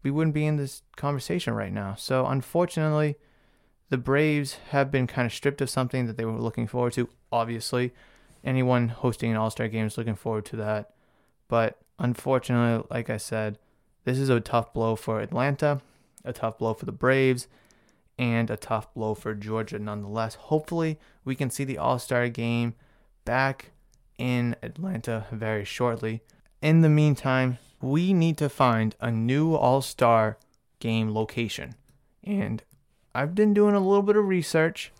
[0.02, 1.94] we wouldn't be in this conversation right now.
[1.96, 3.16] So, unfortunately,
[3.90, 7.08] the Braves have been kind of stripped of something that they were looking forward to.
[7.30, 7.92] Obviously,
[8.42, 10.90] anyone hosting an All Star game is looking forward to that.
[11.48, 13.58] But unfortunately, like I said,
[14.04, 15.80] this is a tough blow for Atlanta,
[16.24, 17.48] a tough blow for the Braves,
[18.18, 20.34] and a tough blow for Georgia nonetheless.
[20.36, 22.74] Hopefully, we can see the All Star game
[23.24, 23.70] back
[24.18, 26.22] in Atlanta very shortly.
[26.62, 30.38] In the meantime, we need to find a new All Star
[30.80, 31.74] game location.
[32.22, 32.62] And
[33.14, 34.92] I've been doing a little bit of research,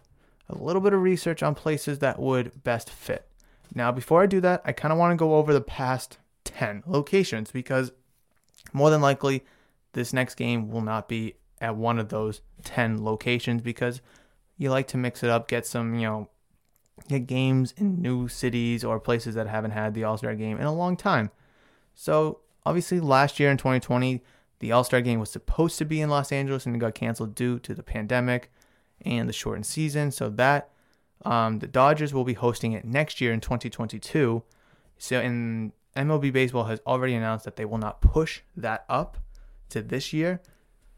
[0.48, 3.26] a little bit of research on places that would best fit.
[3.74, 6.84] Now, before I do that, I kind of want to go over the past 10
[6.86, 7.92] locations because
[8.72, 9.44] more than likely
[9.92, 14.00] this next game will not be at one of those 10 locations because
[14.57, 16.29] you like to mix it up, get some, you know,
[17.09, 20.66] get games in new cities or places that haven't had the All Star game in
[20.66, 21.31] a long time.
[21.94, 24.22] So, obviously, last year in 2020,
[24.61, 27.35] the All Star game was supposed to be in Los Angeles and it got canceled
[27.35, 28.50] due to the pandemic
[29.05, 30.11] and the shortened season.
[30.11, 30.70] So, that
[31.24, 34.42] um, the Dodgers will be hosting it next year in 2022.
[34.98, 39.18] So, in MLB Baseball has already announced that they will not push that up
[39.70, 40.40] to this year.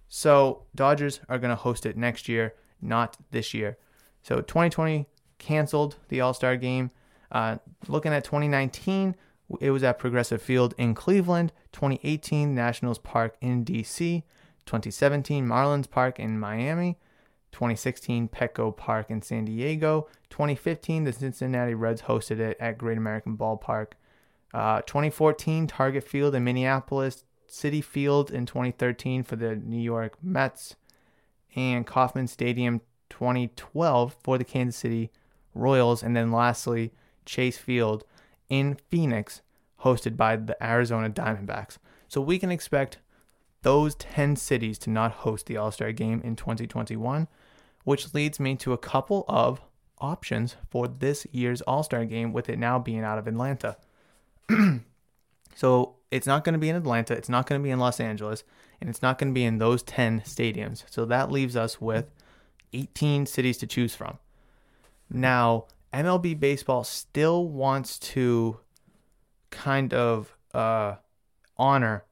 [0.09, 3.77] So Dodgers are going to host it next year, not this year.
[4.23, 5.07] So 2020
[5.39, 6.91] canceled the All Star game.
[7.31, 7.57] Uh,
[7.89, 9.17] looking at 2019,
[9.61, 11.53] it was at Progressive Field in Cleveland.
[11.73, 14.23] 2018, Nationals Park in DC.
[14.65, 16.99] 2017, Marlins Park in Miami.
[17.53, 20.09] 2016, Petco Park in San Diego.
[20.31, 23.93] 2015, the Cincinnati Reds hosted it at Great American Ballpark.
[24.57, 27.25] Uh, 2014, Target Field in Minneapolis.
[27.47, 30.77] Citi Field in 2013 for the New York Mets,
[31.55, 35.11] and Kauffman Stadium 2012 for the Kansas City
[35.55, 36.93] Royals, and then lastly,
[37.27, 38.05] Chase Field
[38.49, 39.43] in Phoenix,
[39.83, 41.77] hosted by the Arizona Diamondbacks.
[42.09, 42.99] So we can expect
[43.61, 47.29] those 10 cities to not host the All Star game in 2021,
[47.85, 49.61] which leads me to a couple of
[49.99, 53.77] options for this year's All Star game, with it now being out of Atlanta.
[55.55, 58.01] so it's not going to be in Atlanta, it's not going to be in Los
[58.01, 58.45] Angeles,
[58.81, 60.85] and it's not going to be in those 10 stadiums.
[60.91, 62.07] So that leaves us with
[62.73, 64.19] 18 cities to choose from.
[65.11, 68.59] Now, MLB baseball still wants to
[69.51, 70.97] kind of uh,
[71.57, 72.05] honor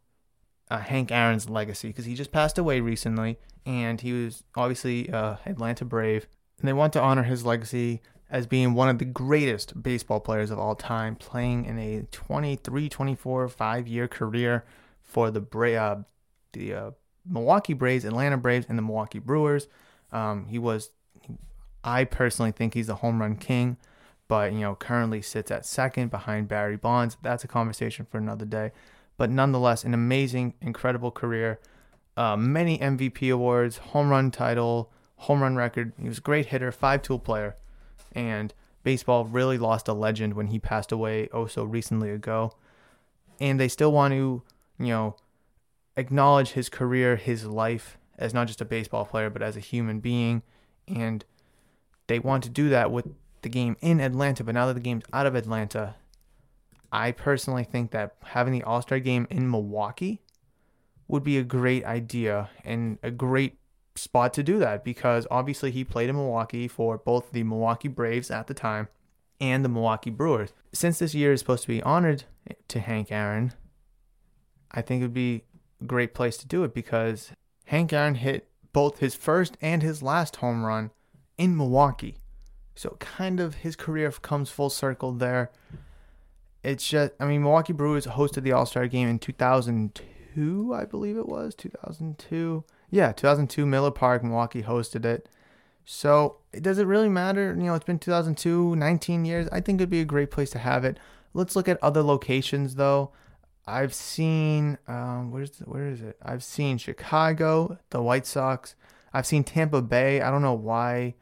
[0.70, 5.36] uh, Hank Aaron's legacy because he just passed away recently, and he was obviously uh,
[5.44, 6.26] Atlanta Brave,
[6.58, 8.00] and they want to honor his legacy
[8.34, 12.88] as being one of the greatest baseball players of all time, playing in a 23,
[12.88, 14.64] 24, five year career
[15.04, 16.02] for the Bra- uh,
[16.52, 16.90] the uh,
[17.24, 19.68] Milwaukee Braves, Atlanta Braves, and the Milwaukee Brewers.
[20.10, 20.90] Um, he was,
[21.84, 23.76] I personally think he's the home run king,
[24.26, 27.16] but you know currently sits at second behind Barry Bonds.
[27.22, 28.72] That's a conversation for another day.
[29.16, 31.60] But nonetheless, an amazing, incredible career.
[32.16, 35.92] Uh, many MVP awards, home run title, home run record.
[36.02, 37.54] He was a great hitter, five tool player,
[38.14, 42.52] and baseball really lost a legend when he passed away oh so recently ago.
[43.40, 44.42] And they still want to,
[44.78, 45.16] you know,
[45.96, 50.00] acknowledge his career, his life as not just a baseball player, but as a human
[50.00, 50.42] being.
[50.86, 51.24] And
[52.06, 53.06] they want to do that with
[53.42, 54.44] the game in Atlanta.
[54.44, 55.96] But now that the game's out of Atlanta,
[56.92, 60.20] I personally think that having the All Star game in Milwaukee
[61.08, 63.58] would be a great idea and a great
[63.96, 68.30] spot to do that because obviously he played in Milwaukee for both the Milwaukee Braves
[68.30, 68.88] at the time
[69.40, 70.52] and the Milwaukee Brewers.
[70.72, 72.24] Since this year is supposed to be honored
[72.68, 73.52] to Hank Aaron,
[74.72, 75.44] I think it would be
[75.80, 77.30] a great place to do it because
[77.66, 80.90] Hank Aaron hit both his first and his last home run
[81.38, 82.16] in Milwaukee.
[82.74, 85.52] So kind of his career comes full circle there.
[86.64, 91.28] It's just I mean Milwaukee Brewers hosted the All-Star game in 2002, I believe it
[91.28, 95.28] was, 2002 yeah, 2002 Miller Park, Milwaukee hosted it.
[95.84, 97.52] So does it really matter?
[97.52, 99.48] You know, it's been 2002, 19 years.
[99.50, 100.98] I think it'd be a great place to have it.
[101.32, 103.10] Let's look at other locations though.
[103.66, 106.16] I've seen um, where's the, where is it?
[106.22, 108.76] I've seen Chicago, the White Sox.
[109.12, 110.20] I've seen Tampa Bay.
[110.20, 111.14] I don't know why.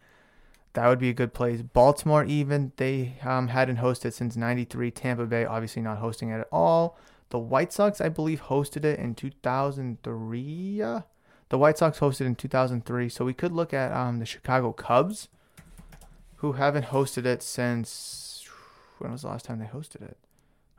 [0.75, 1.63] That would be a good place.
[1.63, 4.91] Baltimore, even they um, hadn't hosted since '93.
[4.91, 6.99] Tampa Bay, obviously not hosting it at all.
[7.31, 10.83] The White Sox, I believe, hosted it in 2003.
[11.53, 15.29] The White Sox hosted in 2003, so we could look at um, the Chicago Cubs,
[16.37, 18.49] who haven't hosted it since
[18.97, 20.17] when was the last time they hosted it?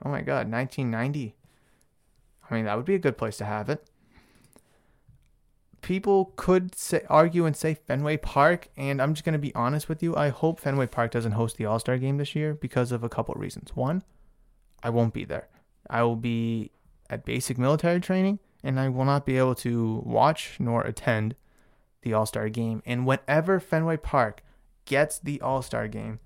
[0.04, 1.36] Oh my God, 1990.
[2.50, 3.86] I mean, that would be a good place to have it.
[5.84, 9.88] People could say, argue and say Fenway Park, and I'm just going to be honest
[9.88, 10.16] with you.
[10.16, 13.10] I hope Fenway Park doesn't host the All Star game this year because of a
[13.10, 13.76] couple reasons.
[13.76, 14.02] One,
[14.82, 15.50] I won't be there.
[15.88, 16.72] I will be
[17.12, 21.36] at basic military training and I will not be able to watch nor attend
[22.02, 22.82] the All Star game.
[22.86, 24.44] And whenever Fenway Park
[24.86, 26.20] gets the All Star game,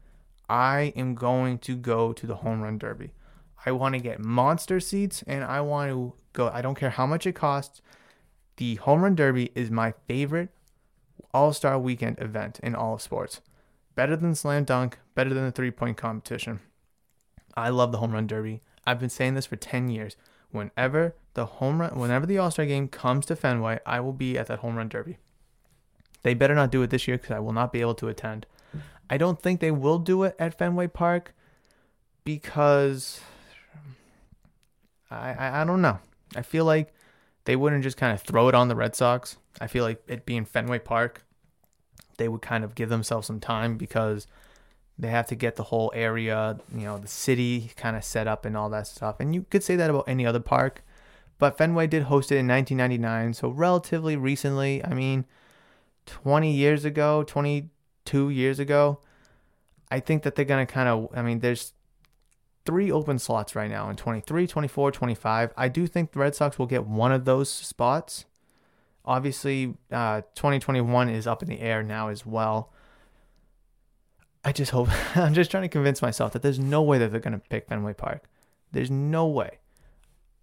[0.50, 3.12] I am going to go to the Home Run Derby.
[3.65, 6.50] I want to get monster seats and I want to go.
[6.50, 7.82] I don't care how much it costs.
[8.58, 10.50] The Home Run Derby is my favorite
[11.34, 13.41] All Star weekend event in all of sports.
[13.95, 16.60] Better than Slam Dunk, better than the three point competition.
[17.56, 18.62] I love the Home Run Derby.
[18.86, 20.15] I've been saying this for 10 years
[20.58, 24.38] whenever the home run, whenever the All Star game comes to Fenway, I will be
[24.38, 25.17] at that home run derby.
[26.24, 28.46] They better not do it this year because I will not be able to attend.
[29.10, 31.34] I don't think they will do it at Fenway Park
[32.26, 33.22] because
[35.10, 36.00] I, I, I don't know.
[36.36, 36.93] I feel like
[37.46, 39.38] they wouldn't just kind of throw it on the Red Sox.
[39.62, 41.24] I feel like it being Fenway Park,
[42.17, 44.28] they would kind of give themselves some time because
[45.00, 48.46] they have to get the whole area, you know, the city kind of set up
[48.46, 49.18] and all that stuff.
[49.20, 50.84] And you could say that about any other park.
[51.38, 54.84] But Fenway did host it in 1999, so relatively recently.
[54.84, 55.26] I mean,
[56.08, 59.00] 20 years ago, 22 years ago.
[59.92, 61.74] I think that they're going to kind of, I mean, there's
[62.66, 65.54] three open slots right now in 23, 24, 25.
[65.56, 68.26] I do think the Red Sox will get one of those spots.
[69.06, 72.74] Obviously, uh, 2021 is up in the air now as well.
[74.43, 77.19] I just hope I'm just trying to convince myself that there's no way that they're
[77.19, 78.30] to pick Fenway Park.
[78.71, 79.60] There's no way.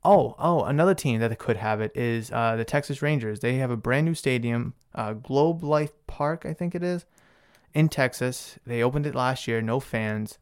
[0.02, 3.40] Oh, oh, another team that could have it is uh, the Texas Rangers.
[3.40, 7.06] They have a brand new stadium, uh, Globe Life Park, I think it is,
[7.72, 8.58] in Texas.
[8.66, 10.38] They opened it last year, no fans.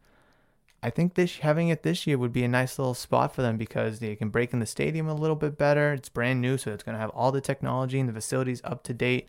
[0.83, 3.57] I think this having it this year would be a nice little spot for them
[3.57, 5.93] because they can break in the stadium a little bit better.
[5.93, 8.83] It's brand new, so it's going to have all the technology and the facilities up
[8.85, 9.29] to date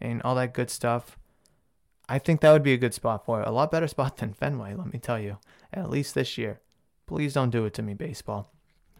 [0.00, 1.18] and all that good stuff.
[2.08, 3.48] I think that would be a good spot for it.
[3.48, 5.38] A lot better spot than Fenway, let me tell you.
[5.72, 6.60] At least this year.
[7.06, 8.52] Please don't do it to me, baseball.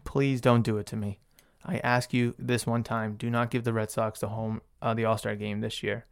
[0.03, 1.19] Please don't do it to me.
[1.65, 4.93] I ask you this one time: do not give the Red Sox the home uh,
[4.93, 6.05] the All Star game this year.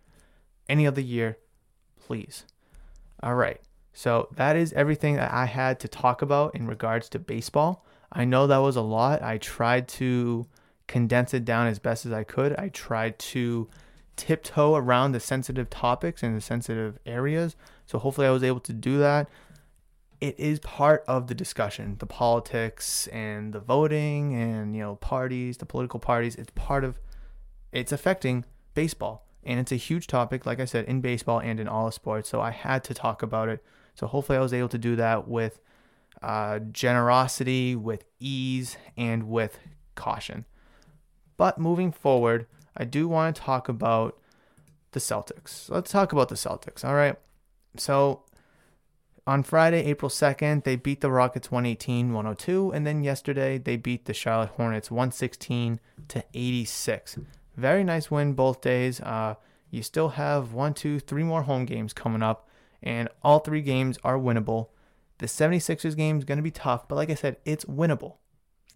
[0.67, 1.37] Any other year,
[1.99, 2.45] please.
[3.21, 3.61] All right.
[3.93, 7.85] So that is everything that I had to talk about in regards to baseball.
[8.11, 9.21] I know that was a lot.
[9.21, 10.47] I tried to
[10.87, 12.55] condense it down as best as I could.
[12.55, 13.69] I tried to
[14.15, 17.55] tiptoe around the sensitive topics and the sensitive areas.
[17.85, 19.29] So hopefully I was able to do that.
[20.21, 25.57] it is part of the discussion, the politics and the voting and you know parties,
[25.57, 26.35] the political parties.
[26.35, 26.97] It's part of
[27.73, 31.67] it's affecting baseball, and it's a huge topic, like I said, in baseball and in
[31.67, 32.29] all sports.
[32.29, 33.61] So I had to talk about it.
[33.95, 35.59] So hopefully, I was able to do that with
[36.21, 39.59] uh, generosity, with ease, and with
[39.95, 40.45] caution.
[41.35, 44.19] But moving forward, I do want to talk about
[44.91, 45.69] the Celtics.
[45.69, 46.83] Let's talk about the Celtics.
[46.83, 47.15] All right.
[47.77, 48.23] So
[49.25, 52.71] on Friday, April 2nd, they beat the Rockets 118 102.
[52.71, 57.19] And then yesterday, they beat the Charlotte Hornets 116 to 86.
[57.55, 58.99] Very nice win both days.
[59.01, 59.35] Uh,
[59.69, 62.47] you still have one, two, three more home games coming up,
[62.81, 64.67] and all three games are winnable.
[65.19, 68.17] The 76ers game is going to be tough, but like I said, it's winnable.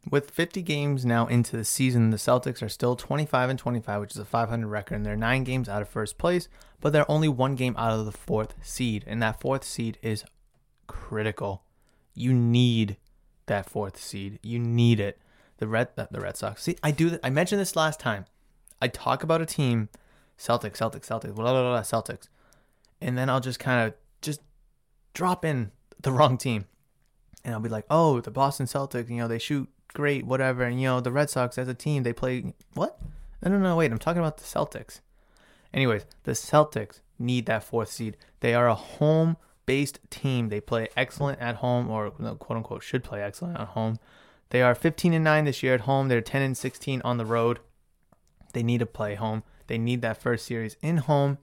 [0.09, 4.11] With 50 games now into the season, the Celtics are still 25 and 25, which
[4.11, 6.47] is a 500 record, and they're nine games out of first place,
[6.79, 10.23] but they're only one game out of the fourth seed, and that fourth seed is
[10.87, 11.63] critical.
[12.13, 12.97] You need
[13.47, 14.39] that fourth seed.
[14.41, 15.19] You need it.
[15.57, 16.63] The Red the Red Sox.
[16.63, 17.19] See, I do that.
[17.23, 18.25] I mentioned this last time.
[18.81, 19.89] I talk about a team,
[20.37, 22.27] Celtics, Celtics, Celtics, blah, blah, blah, Celtics,
[23.01, 24.41] and then I'll just kind of just
[25.13, 26.65] drop in the wrong team,
[27.43, 30.79] and I'll be like, oh, the Boston Celtics, you know, they shoot great, whatever, and
[30.79, 32.99] you know, the Red Sox as a team, they play what?
[33.43, 34.99] No, no, no, wait, I'm talking about the Celtics.
[35.73, 38.17] Anyways, the Celtics need that fourth seed.
[38.39, 40.49] They are a home based team.
[40.49, 43.99] They play excellent at home, or quote unquote should play excellent at home.
[44.49, 46.07] They are 15 and 9 this year at home.
[46.07, 47.59] They're 10 and 16 on the road.
[48.53, 49.43] They need to play home.
[49.67, 51.37] They need that first series in home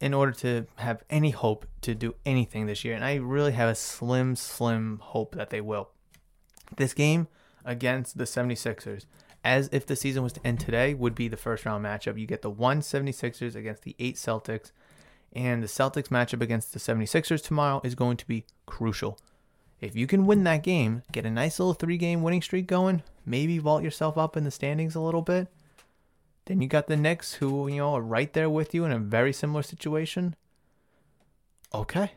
[0.00, 2.96] in order to have any hope to do anything this year.
[2.96, 5.91] And I really have a slim, slim hope that they will.
[6.76, 7.28] This game
[7.64, 9.06] against the 76ers,
[9.44, 12.18] as if the season was to end today, would be the first round matchup.
[12.18, 14.72] You get the 1 76ers against the 8 Celtics.
[15.34, 19.18] And the Celtics matchup against the 76ers tomorrow is going to be crucial.
[19.80, 23.02] If you can win that game, get a nice little three game winning streak going,
[23.26, 25.48] maybe vault yourself up in the standings a little bit,
[26.44, 28.98] then you got the Knicks who, you know, are right there with you in a
[28.98, 30.36] very similar situation.
[31.74, 32.12] Okay.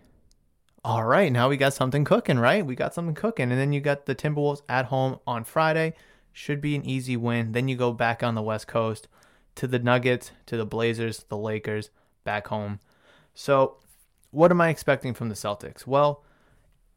[0.86, 2.64] All right, now we got something cooking, right?
[2.64, 3.50] We got something cooking.
[3.50, 5.96] And then you got the Timberwolves at home on Friday.
[6.32, 7.54] Should be an easy win.
[7.54, 9.08] Then you go back on the West Coast
[9.56, 11.90] to the Nuggets, to the Blazers, the Lakers,
[12.24, 12.80] back home.
[13.34, 13.78] So,
[14.30, 15.88] what am I expecting from the Celtics?
[15.88, 16.24] Well,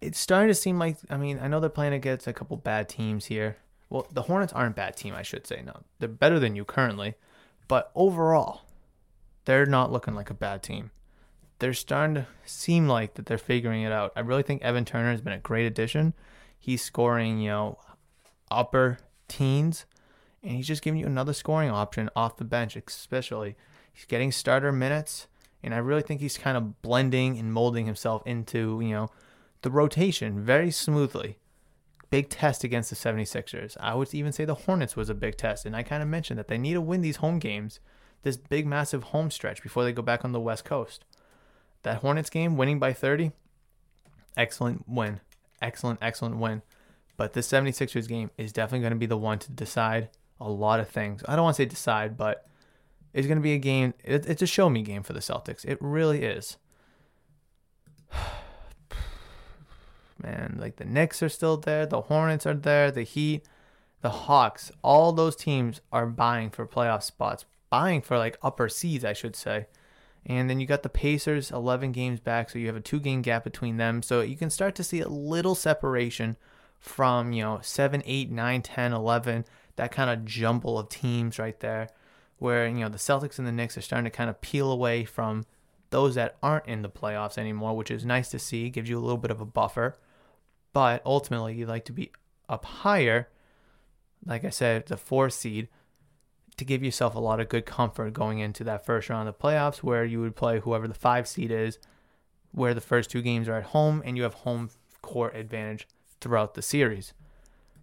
[0.02, 2.90] it's starting to seem like I mean, I know they're playing against a couple bad
[2.90, 3.56] teams here.
[3.88, 5.62] Well, the Hornets aren't a bad team, I should say.
[5.64, 7.14] No, they're better than you currently,
[7.68, 8.66] but overall,
[9.46, 10.90] they're not looking like a bad team.
[11.58, 14.12] They're starting to seem like that they're figuring it out.
[14.14, 16.14] I really think Evan Fournier has been a great addition.
[16.58, 17.78] He's scoring, you know,
[18.50, 19.86] upper teens,
[20.42, 23.56] and he's just giving you another scoring option off the bench, especially.
[23.92, 25.26] He's getting starter minutes
[25.62, 29.08] and I really think he's kind of blending and molding himself into, you know,
[29.62, 31.38] the rotation very smoothly.
[32.10, 33.76] Big test against the 76ers.
[33.80, 35.66] I would even say the Hornets was a big test.
[35.66, 37.80] And I kind of mentioned that they need to win these home games,
[38.22, 41.04] this big, massive home stretch before they go back on the West Coast.
[41.82, 43.32] That Hornets game, winning by 30,
[44.36, 45.20] excellent win.
[45.60, 46.62] Excellent, excellent win.
[47.16, 50.08] But this 76ers game is definitely going to be the one to decide
[50.40, 51.22] a lot of things.
[51.26, 52.46] I don't want to say decide, but
[53.12, 53.94] it's going to be a game.
[54.04, 55.64] It's a show me game for the Celtics.
[55.64, 56.56] It really is.
[60.22, 63.44] Man, like the Knicks are still there, the Hornets are there, the Heat,
[64.00, 64.70] the Hawks.
[64.82, 69.36] All those teams are buying for playoff spots, buying for like upper seeds, I should
[69.36, 69.66] say.
[70.28, 73.22] And then you got the Pacers 11 games back, so you have a two game
[73.22, 74.02] gap between them.
[74.02, 76.36] So you can start to see a little separation
[76.78, 79.44] from, you know, 7, 8, 9, 10, 11,
[79.76, 81.88] that kind of jumble of teams right there
[82.38, 85.04] where you know the Celtics and the Knicks are starting to kind of peel away
[85.04, 85.44] from
[85.90, 88.70] those that aren't in the playoffs anymore, which is nice to see.
[88.70, 89.96] Gives you a little bit of a buffer,
[90.72, 92.12] but ultimately you'd like to be
[92.48, 93.28] up higher.
[94.24, 95.68] Like I said, the four seed
[96.58, 99.42] to give yourself a lot of good comfort going into that first round of the
[99.42, 101.78] playoffs, where you would play whoever the five seed is,
[102.52, 105.86] where the first two games are at home and you have home court advantage
[106.20, 107.14] throughout the series.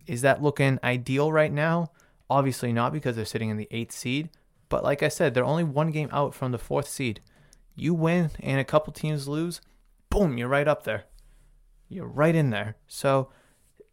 [0.05, 1.91] Is that looking ideal right now?
[2.29, 4.29] Obviously not because they're sitting in the eighth seed,
[4.69, 7.21] but like I said, they're only one game out from the fourth seed.
[7.75, 9.61] You win and a couple teams lose,
[10.09, 11.05] boom, you're right up there.
[11.87, 12.75] You're right in there.
[12.87, 13.29] So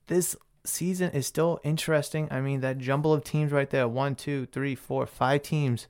[0.06, 0.34] this
[0.64, 2.28] season is still interesting.
[2.30, 5.86] I mean, that jumble of teams right there one, two, three, four, five teams.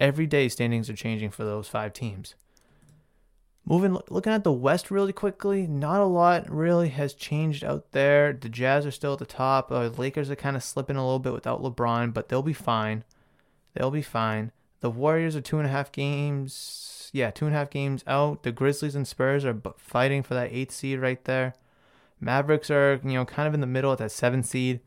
[0.00, 2.34] Every day, standings are changing for those five teams.
[3.64, 8.32] Moving, looking at the West really quickly, not a lot really has changed out there.
[8.32, 9.70] The Jazz are still at the top.
[9.70, 13.04] Uh, Lakers are kind of slipping a little bit without LeBron, but they'll be fine.
[13.74, 14.50] They'll be fine.
[14.80, 17.08] The Warriors are two and a half games.
[17.12, 18.42] yeah, two and a half games out.
[18.42, 21.54] The Grizzlies and Spurs are fighting for that eighth seed right there.
[22.22, 24.80] Mavericks are, you know, kind of in the middle at that seven seed.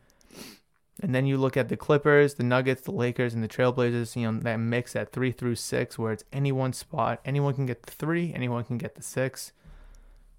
[1.01, 4.31] And then you look at the Clippers, the Nuggets, the Lakers, and the Trailblazers, you
[4.31, 7.19] know, that mix at three through six where it's any one spot.
[7.25, 9.51] Anyone can get the three, anyone can get the six.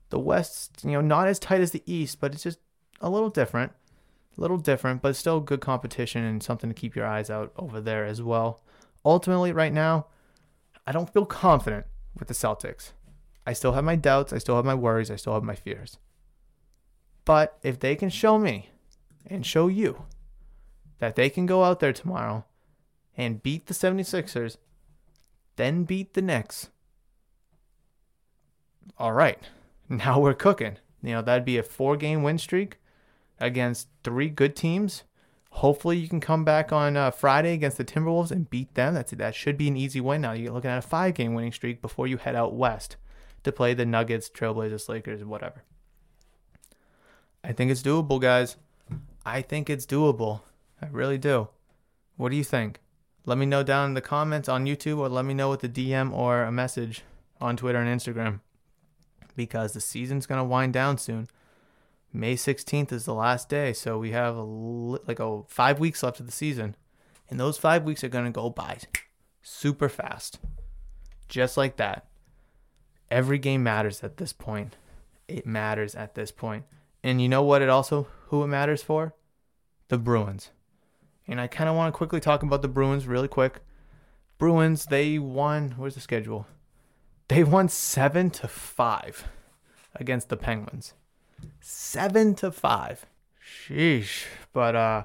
[0.08, 2.58] The West, you know, not as tight as the East, but it's just
[3.02, 3.72] a little different.
[4.38, 7.78] A little different, but still good competition and something to keep your eyes out over
[7.80, 8.62] there as well.
[9.04, 10.06] Ultimately, right now,
[10.86, 11.84] I don't feel confident
[12.18, 12.92] with the Celtics.
[13.46, 15.98] I still have my doubts, I still have my worries, I still have my fears.
[17.26, 18.70] But if they can show me
[19.26, 20.04] and show you
[21.00, 22.46] that they can go out there tomorrow
[23.16, 24.56] and beat the 76ers,
[25.56, 26.70] then beat the Knicks,
[28.96, 29.38] all right,
[29.90, 30.78] now we're cooking.
[31.02, 32.78] You know, that'd be a four game win streak
[33.38, 35.02] against three good teams.
[35.50, 38.94] Hopefully, you can come back on uh, Friday against the Timberwolves and beat them.
[38.94, 40.20] That's that should be an easy win.
[40.20, 42.96] Now you're looking at a five game winning streak before you head out west
[43.42, 45.62] to play the Nuggets, Trailblazers, Lakers, whatever.
[47.46, 48.56] I think it's doable, guys.
[49.24, 50.40] I think it's doable.
[50.82, 51.48] I really do.
[52.16, 52.80] What do you think?
[53.24, 55.68] Let me know down in the comments on YouTube or let me know with a
[55.68, 57.04] DM or a message
[57.40, 58.40] on Twitter and Instagram
[59.36, 61.28] because the season's going to wind down soon.
[62.12, 66.18] May 16th is the last day, so we have a, like a 5 weeks left
[66.18, 66.74] of the season.
[67.30, 68.78] And those 5 weeks are going to go by
[69.42, 70.40] super fast.
[71.28, 72.06] Just like that.
[73.08, 74.74] Every game matters at this point.
[75.28, 76.64] It matters at this point.
[77.06, 79.14] And you know what it also who it matters for?
[79.86, 80.50] The Bruins.
[81.28, 83.60] And I kind of want to quickly talk about the Bruins really quick.
[84.38, 86.48] Bruins, they won, where's the schedule?
[87.28, 89.24] They won 7 to 5
[89.94, 90.94] against the Penguins.
[91.60, 93.06] 7 to 5.
[93.40, 94.24] Sheesh.
[94.52, 95.04] But uh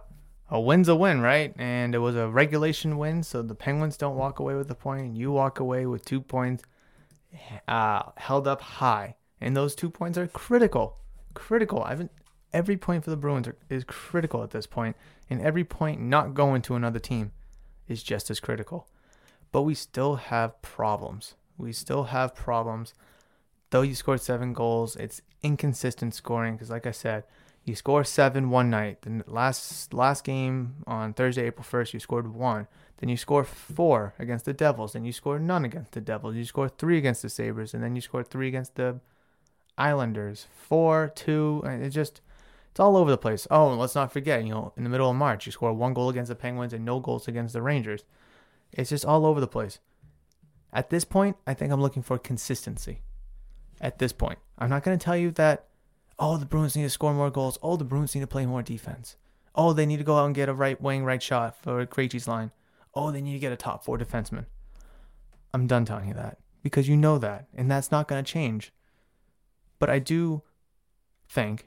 [0.49, 1.53] a win's a win, right?
[1.59, 5.15] And it was a regulation win, so the Penguins don't walk away with a point.
[5.15, 6.63] You walk away with 2 points
[7.67, 9.17] uh held up high.
[9.39, 10.97] And those 2 points are critical
[11.33, 11.83] critical.
[11.83, 12.11] I haven't
[12.53, 14.95] every point for the Bruins are, is critical at this point,
[15.29, 17.31] and every point not going to another team
[17.87, 18.87] is just as critical.
[19.51, 21.35] But we still have problems.
[21.57, 22.93] We still have problems.
[23.69, 27.23] Though you scored seven goals, it's inconsistent scoring because, like I said,
[27.63, 29.01] you score seven one night.
[29.03, 32.67] The last last game on Thursday, April first, you scored one.
[32.97, 34.93] Then you score four against the Devils.
[34.93, 36.35] Then you score none against the Devils.
[36.35, 38.99] You score three against the Sabres, and then you score three against the
[39.81, 41.63] Islanders, four, two.
[41.65, 42.21] It just
[42.69, 43.47] it's all over the place.
[43.49, 45.93] Oh, and let's not forget, you know, in the middle of March, you score one
[45.93, 48.05] goal against the Penguins and no goals against the Rangers.
[48.71, 49.79] It's just all over the place.
[50.71, 53.01] At this point, I think I'm looking for consistency.
[53.81, 55.65] At this point, I'm not going to tell you that,
[56.19, 57.57] oh, the Bruins need to score more goals.
[57.63, 59.17] Oh, the Bruins need to play more defense.
[59.55, 62.27] Oh, they need to go out and get a right wing, right shot for Krejci's
[62.27, 62.51] line.
[62.93, 64.45] Oh, they need to get a top four defenseman.
[65.53, 68.71] I'm done telling you that because you know that, and that's not going to change.
[69.81, 70.43] But I do
[71.27, 71.65] think,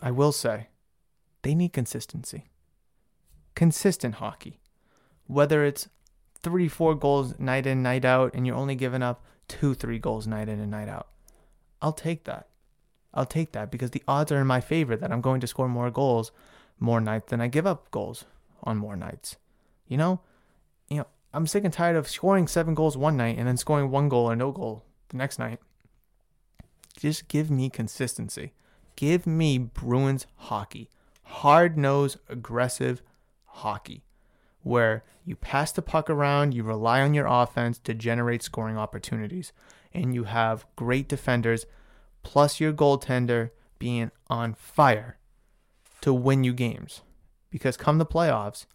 [0.00, 0.68] I will say,
[1.42, 2.44] they need consistency.
[3.54, 4.58] Consistent hockey.
[5.26, 5.90] Whether it's
[6.42, 10.26] three, four goals night in, night out, and you're only giving up two, three goals
[10.26, 11.08] night in and night out.
[11.82, 12.48] I'll take that.
[13.12, 15.68] I'll take that because the odds are in my favor that I'm going to score
[15.68, 16.32] more goals
[16.78, 18.24] more nights than I give up goals
[18.64, 19.36] on more nights.
[19.86, 20.20] You know?
[20.88, 23.90] You know, I'm sick and tired of scoring seven goals one night and then scoring
[23.90, 25.60] one goal or no goal the next night.
[26.96, 28.52] Just give me consistency.
[28.96, 30.88] Give me Bruins hockey.
[31.22, 33.02] Hard nosed, aggressive
[33.46, 34.02] hockey
[34.62, 39.52] where you pass the puck around, you rely on your offense to generate scoring opportunities,
[39.92, 41.66] and you have great defenders
[42.22, 45.16] plus your goaltender being on fire
[46.00, 47.02] to win you games.
[47.50, 48.66] Because come the playoffs,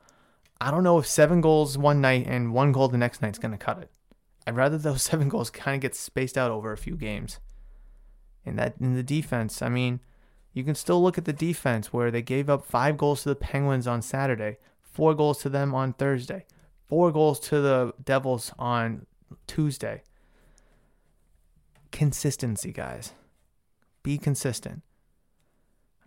[0.60, 3.40] I don't know if seven goals one night and one goal the next night is
[3.40, 3.92] going to cut it.
[4.48, 7.40] I'd rather those seven goals kind of get spaced out over a few games.
[8.46, 10.00] And that in the defense, I mean,
[10.54, 13.36] you can still look at the defense where they gave up five goals to the
[13.36, 16.46] Penguins on Saturday, four goals to them on Thursday,
[16.88, 19.06] four goals to the Devils on
[19.48, 20.04] Tuesday.
[21.92, 23.14] Consistency, guys.
[24.04, 24.84] Be consistent.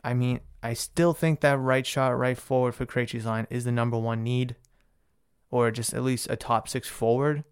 [0.05, 3.72] I mean, I still think that right shot, right forward for Krejci's line is the
[3.72, 4.57] number one need,
[5.51, 7.45] or just at least a top six forward.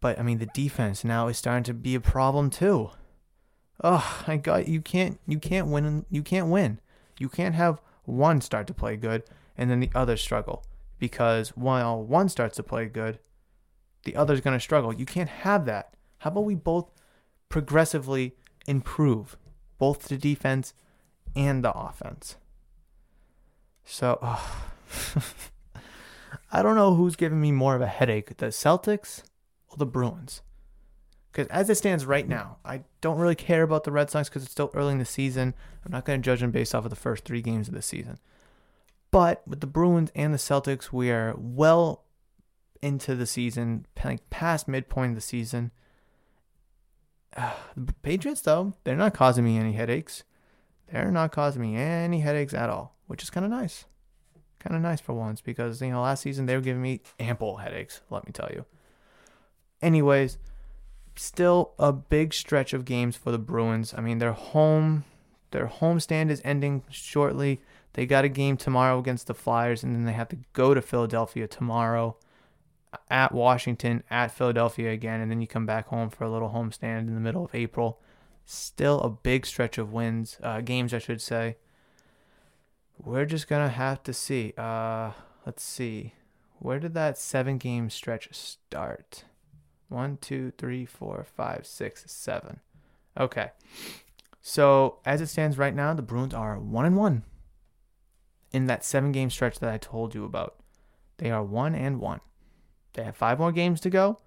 [0.00, 2.90] But I mean, the defense now is starting to be a problem too
[3.82, 6.80] oh my god, you can't you can't win you can't win.
[7.18, 9.24] You can't have one start to play good
[9.56, 10.64] and then the other struggle
[10.98, 13.18] because while one starts to play good,
[14.04, 14.92] the other's going to struggle.
[14.92, 15.94] You can't have that.
[16.18, 16.90] How about we both
[17.48, 19.36] progressively improve
[19.78, 20.74] both the defense
[21.34, 22.36] and the offense?
[23.84, 24.66] So, oh,
[26.52, 29.22] I don't know who's giving me more of a headache, the Celtics
[29.68, 30.42] or the Bruins.
[31.30, 34.42] Because as it stands right now, I don't really care about the Red Sox because
[34.42, 35.54] it's still early in the season.
[35.84, 37.82] I'm not going to judge them based off of the first three games of the
[37.82, 38.18] season.
[39.10, 42.04] But with the Bruins and the Celtics, we are well
[42.82, 45.70] into the season, like past midpoint of the season.
[47.36, 50.24] Uh, the Patriots, though, they're not causing me any headaches.
[50.90, 53.84] They're not causing me any headaches at all, which is kind of nice.
[54.58, 57.58] Kind of nice for once because, you know, last season they were giving me ample
[57.58, 58.64] headaches, let me tell you.
[59.80, 60.36] Anyways,
[61.20, 63.92] still a big stretch of games for the Bruins.
[63.96, 65.04] I mean, their home
[65.50, 67.60] their homestand is ending shortly.
[67.94, 70.80] They got a game tomorrow against the Flyers and then they have to go to
[70.80, 72.16] Philadelphia tomorrow
[73.10, 77.00] at Washington, at Philadelphia again, and then you come back home for a little homestand
[77.00, 78.00] in the middle of April.
[78.44, 81.56] Still a big stretch of wins, uh, games, I should say.
[82.98, 84.54] We're just gonna have to see.
[84.58, 85.12] Uh,
[85.46, 86.14] let's see,
[86.58, 89.24] where did that seven game stretch start?
[89.90, 92.60] One, two, three, four, five, six, seven.
[93.18, 93.50] Okay,
[94.40, 97.24] so as it stands right now, the Bruins are one and one
[98.52, 100.56] in that seven game stretch that I told you about.
[101.18, 102.20] They are one and one.
[102.94, 104.18] They have five more games to go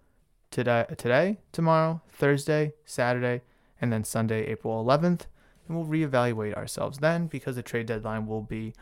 [0.51, 3.41] today, today, tomorrow, Thursday, Saturday,
[3.81, 5.21] and then Sunday, April 11th.
[5.67, 8.73] And we'll reevaluate ourselves then because the trade deadline will be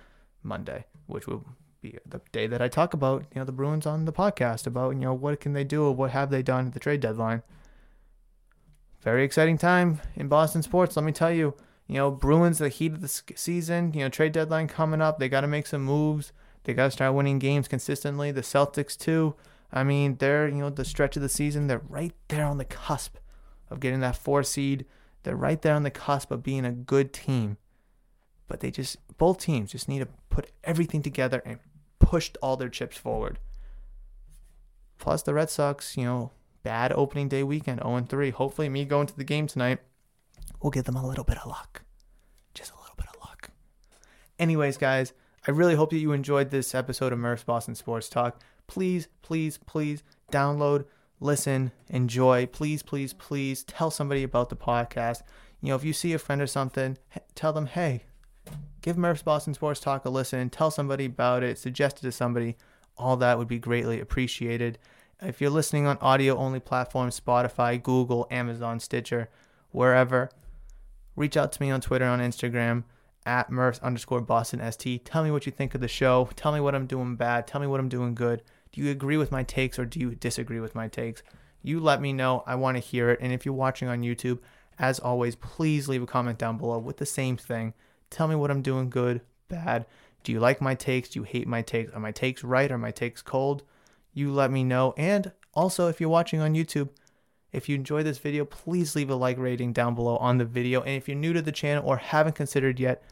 [0.43, 1.45] Monday, which will
[1.82, 5.01] the day that I talk about, you know, the Bruins on the podcast about, you
[5.01, 7.43] know, what can they do or what have they done at the trade deadline.
[9.01, 11.55] Very exciting time in Boston sports, let me tell you.
[11.88, 15.19] You know, Bruins, the heat of the season, you know, trade deadline coming up.
[15.19, 16.32] They got to make some moves.
[16.63, 18.32] They got to start winning games consistently.
[18.32, 19.36] The Celtics, too.
[19.73, 22.65] I mean, they're, you know, the stretch of the season, they're right there on the
[22.65, 23.17] cusp
[23.69, 24.86] of getting that four seed.
[25.23, 27.57] They're right there on the cusp of being a good team.
[28.47, 31.59] But they just, both teams just need to put everything together and
[32.02, 33.39] push all their chips forward.
[34.97, 36.32] Plus, the Red Sox, you know,
[36.64, 38.30] bad opening day weekend, 0 3.
[38.32, 39.80] Hopefully, me going to the game tonight
[40.62, 41.84] will give them a little bit of luck.
[42.54, 43.49] Just a little bit of luck.
[44.38, 45.14] Anyways, guys,
[45.47, 48.39] I really hope that you enjoyed this episode of Murph's Boston Sports Talk
[48.72, 50.86] please, please, please download,
[51.20, 52.45] listen, enjoy.
[52.45, 55.24] Please, please, please tell somebody about the podcast.
[55.60, 56.97] You know, if you see a friend or something,
[57.36, 58.06] tell them, hey,
[58.82, 60.49] give Murph's Boston Sports Talk a listen.
[60.49, 61.57] Tell somebody about it.
[61.57, 62.57] Suggest it to somebody.
[62.97, 64.77] All that would be greatly appreciated.
[65.21, 69.29] If you're listening on audio only platforms, Spotify, Google, Amazon, Stitcher,
[69.71, 70.29] wherever,
[71.15, 72.84] reach out to me on Twitter, on Instagram
[73.25, 75.05] at Murphs underscore Boston ST.
[75.05, 76.27] Tell me what you think of the show.
[76.36, 77.45] Tell me what I'm doing bad.
[77.45, 78.41] Tell me what I'm doing good.
[78.71, 81.21] Do you agree with my takes or do you disagree with my takes?
[81.61, 82.43] You let me know.
[82.47, 83.19] I want to hear it.
[83.21, 84.39] And if you're watching on YouTube,
[84.79, 87.73] as always, please leave a comment down below with the same thing.
[88.12, 89.88] Tell me what I'm doing good, bad.
[90.24, 91.09] Do you like my takes?
[91.09, 91.91] Do you hate my takes?
[91.93, 92.72] Are my takes right?
[92.72, 93.64] Are my takes cold?
[94.14, 94.93] You let me know.
[94.97, 96.89] And also, if you're watching on YouTube,
[97.51, 100.82] if you enjoy this video, please leave a like rating down below on the video.
[100.82, 103.03] And if you're new to the channel or haven't considered yet,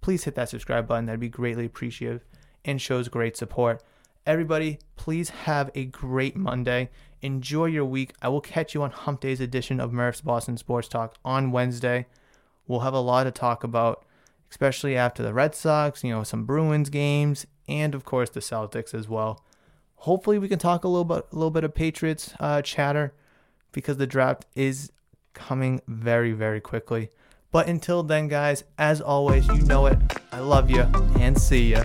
[0.00, 1.06] please hit that subscribe button.
[1.06, 2.20] That'd be greatly appreciated
[2.64, 3.82] and shows great support.
[4.24, 6.90] Everybody, please have a great Monday.
[7.22, 8.14] Enjoy your week.
[8.22, 12.06] I will catch you on Hump Day's edition of Murph's Boston Sports Talk on Wednesday.
[12.66, 14.04] We'll have a lot to talk about,
[14.52, 18.92] especially after the Red Sox, you know, some Bruins games, and of course the Celtics
[18.92, 19.42] as well.
[19.96, 23.14] Hopefully, we can talk a little bit, a little bit of Patriots uh, chatter
[23.72, 24.92] because the draft is
[25.32, 27.08] coming very, very quickly.
[27.50, 29.98] But until then, guys, as always, you know it.
[30.32, 30.82] I love you
[31.18, 31.84] and see ya.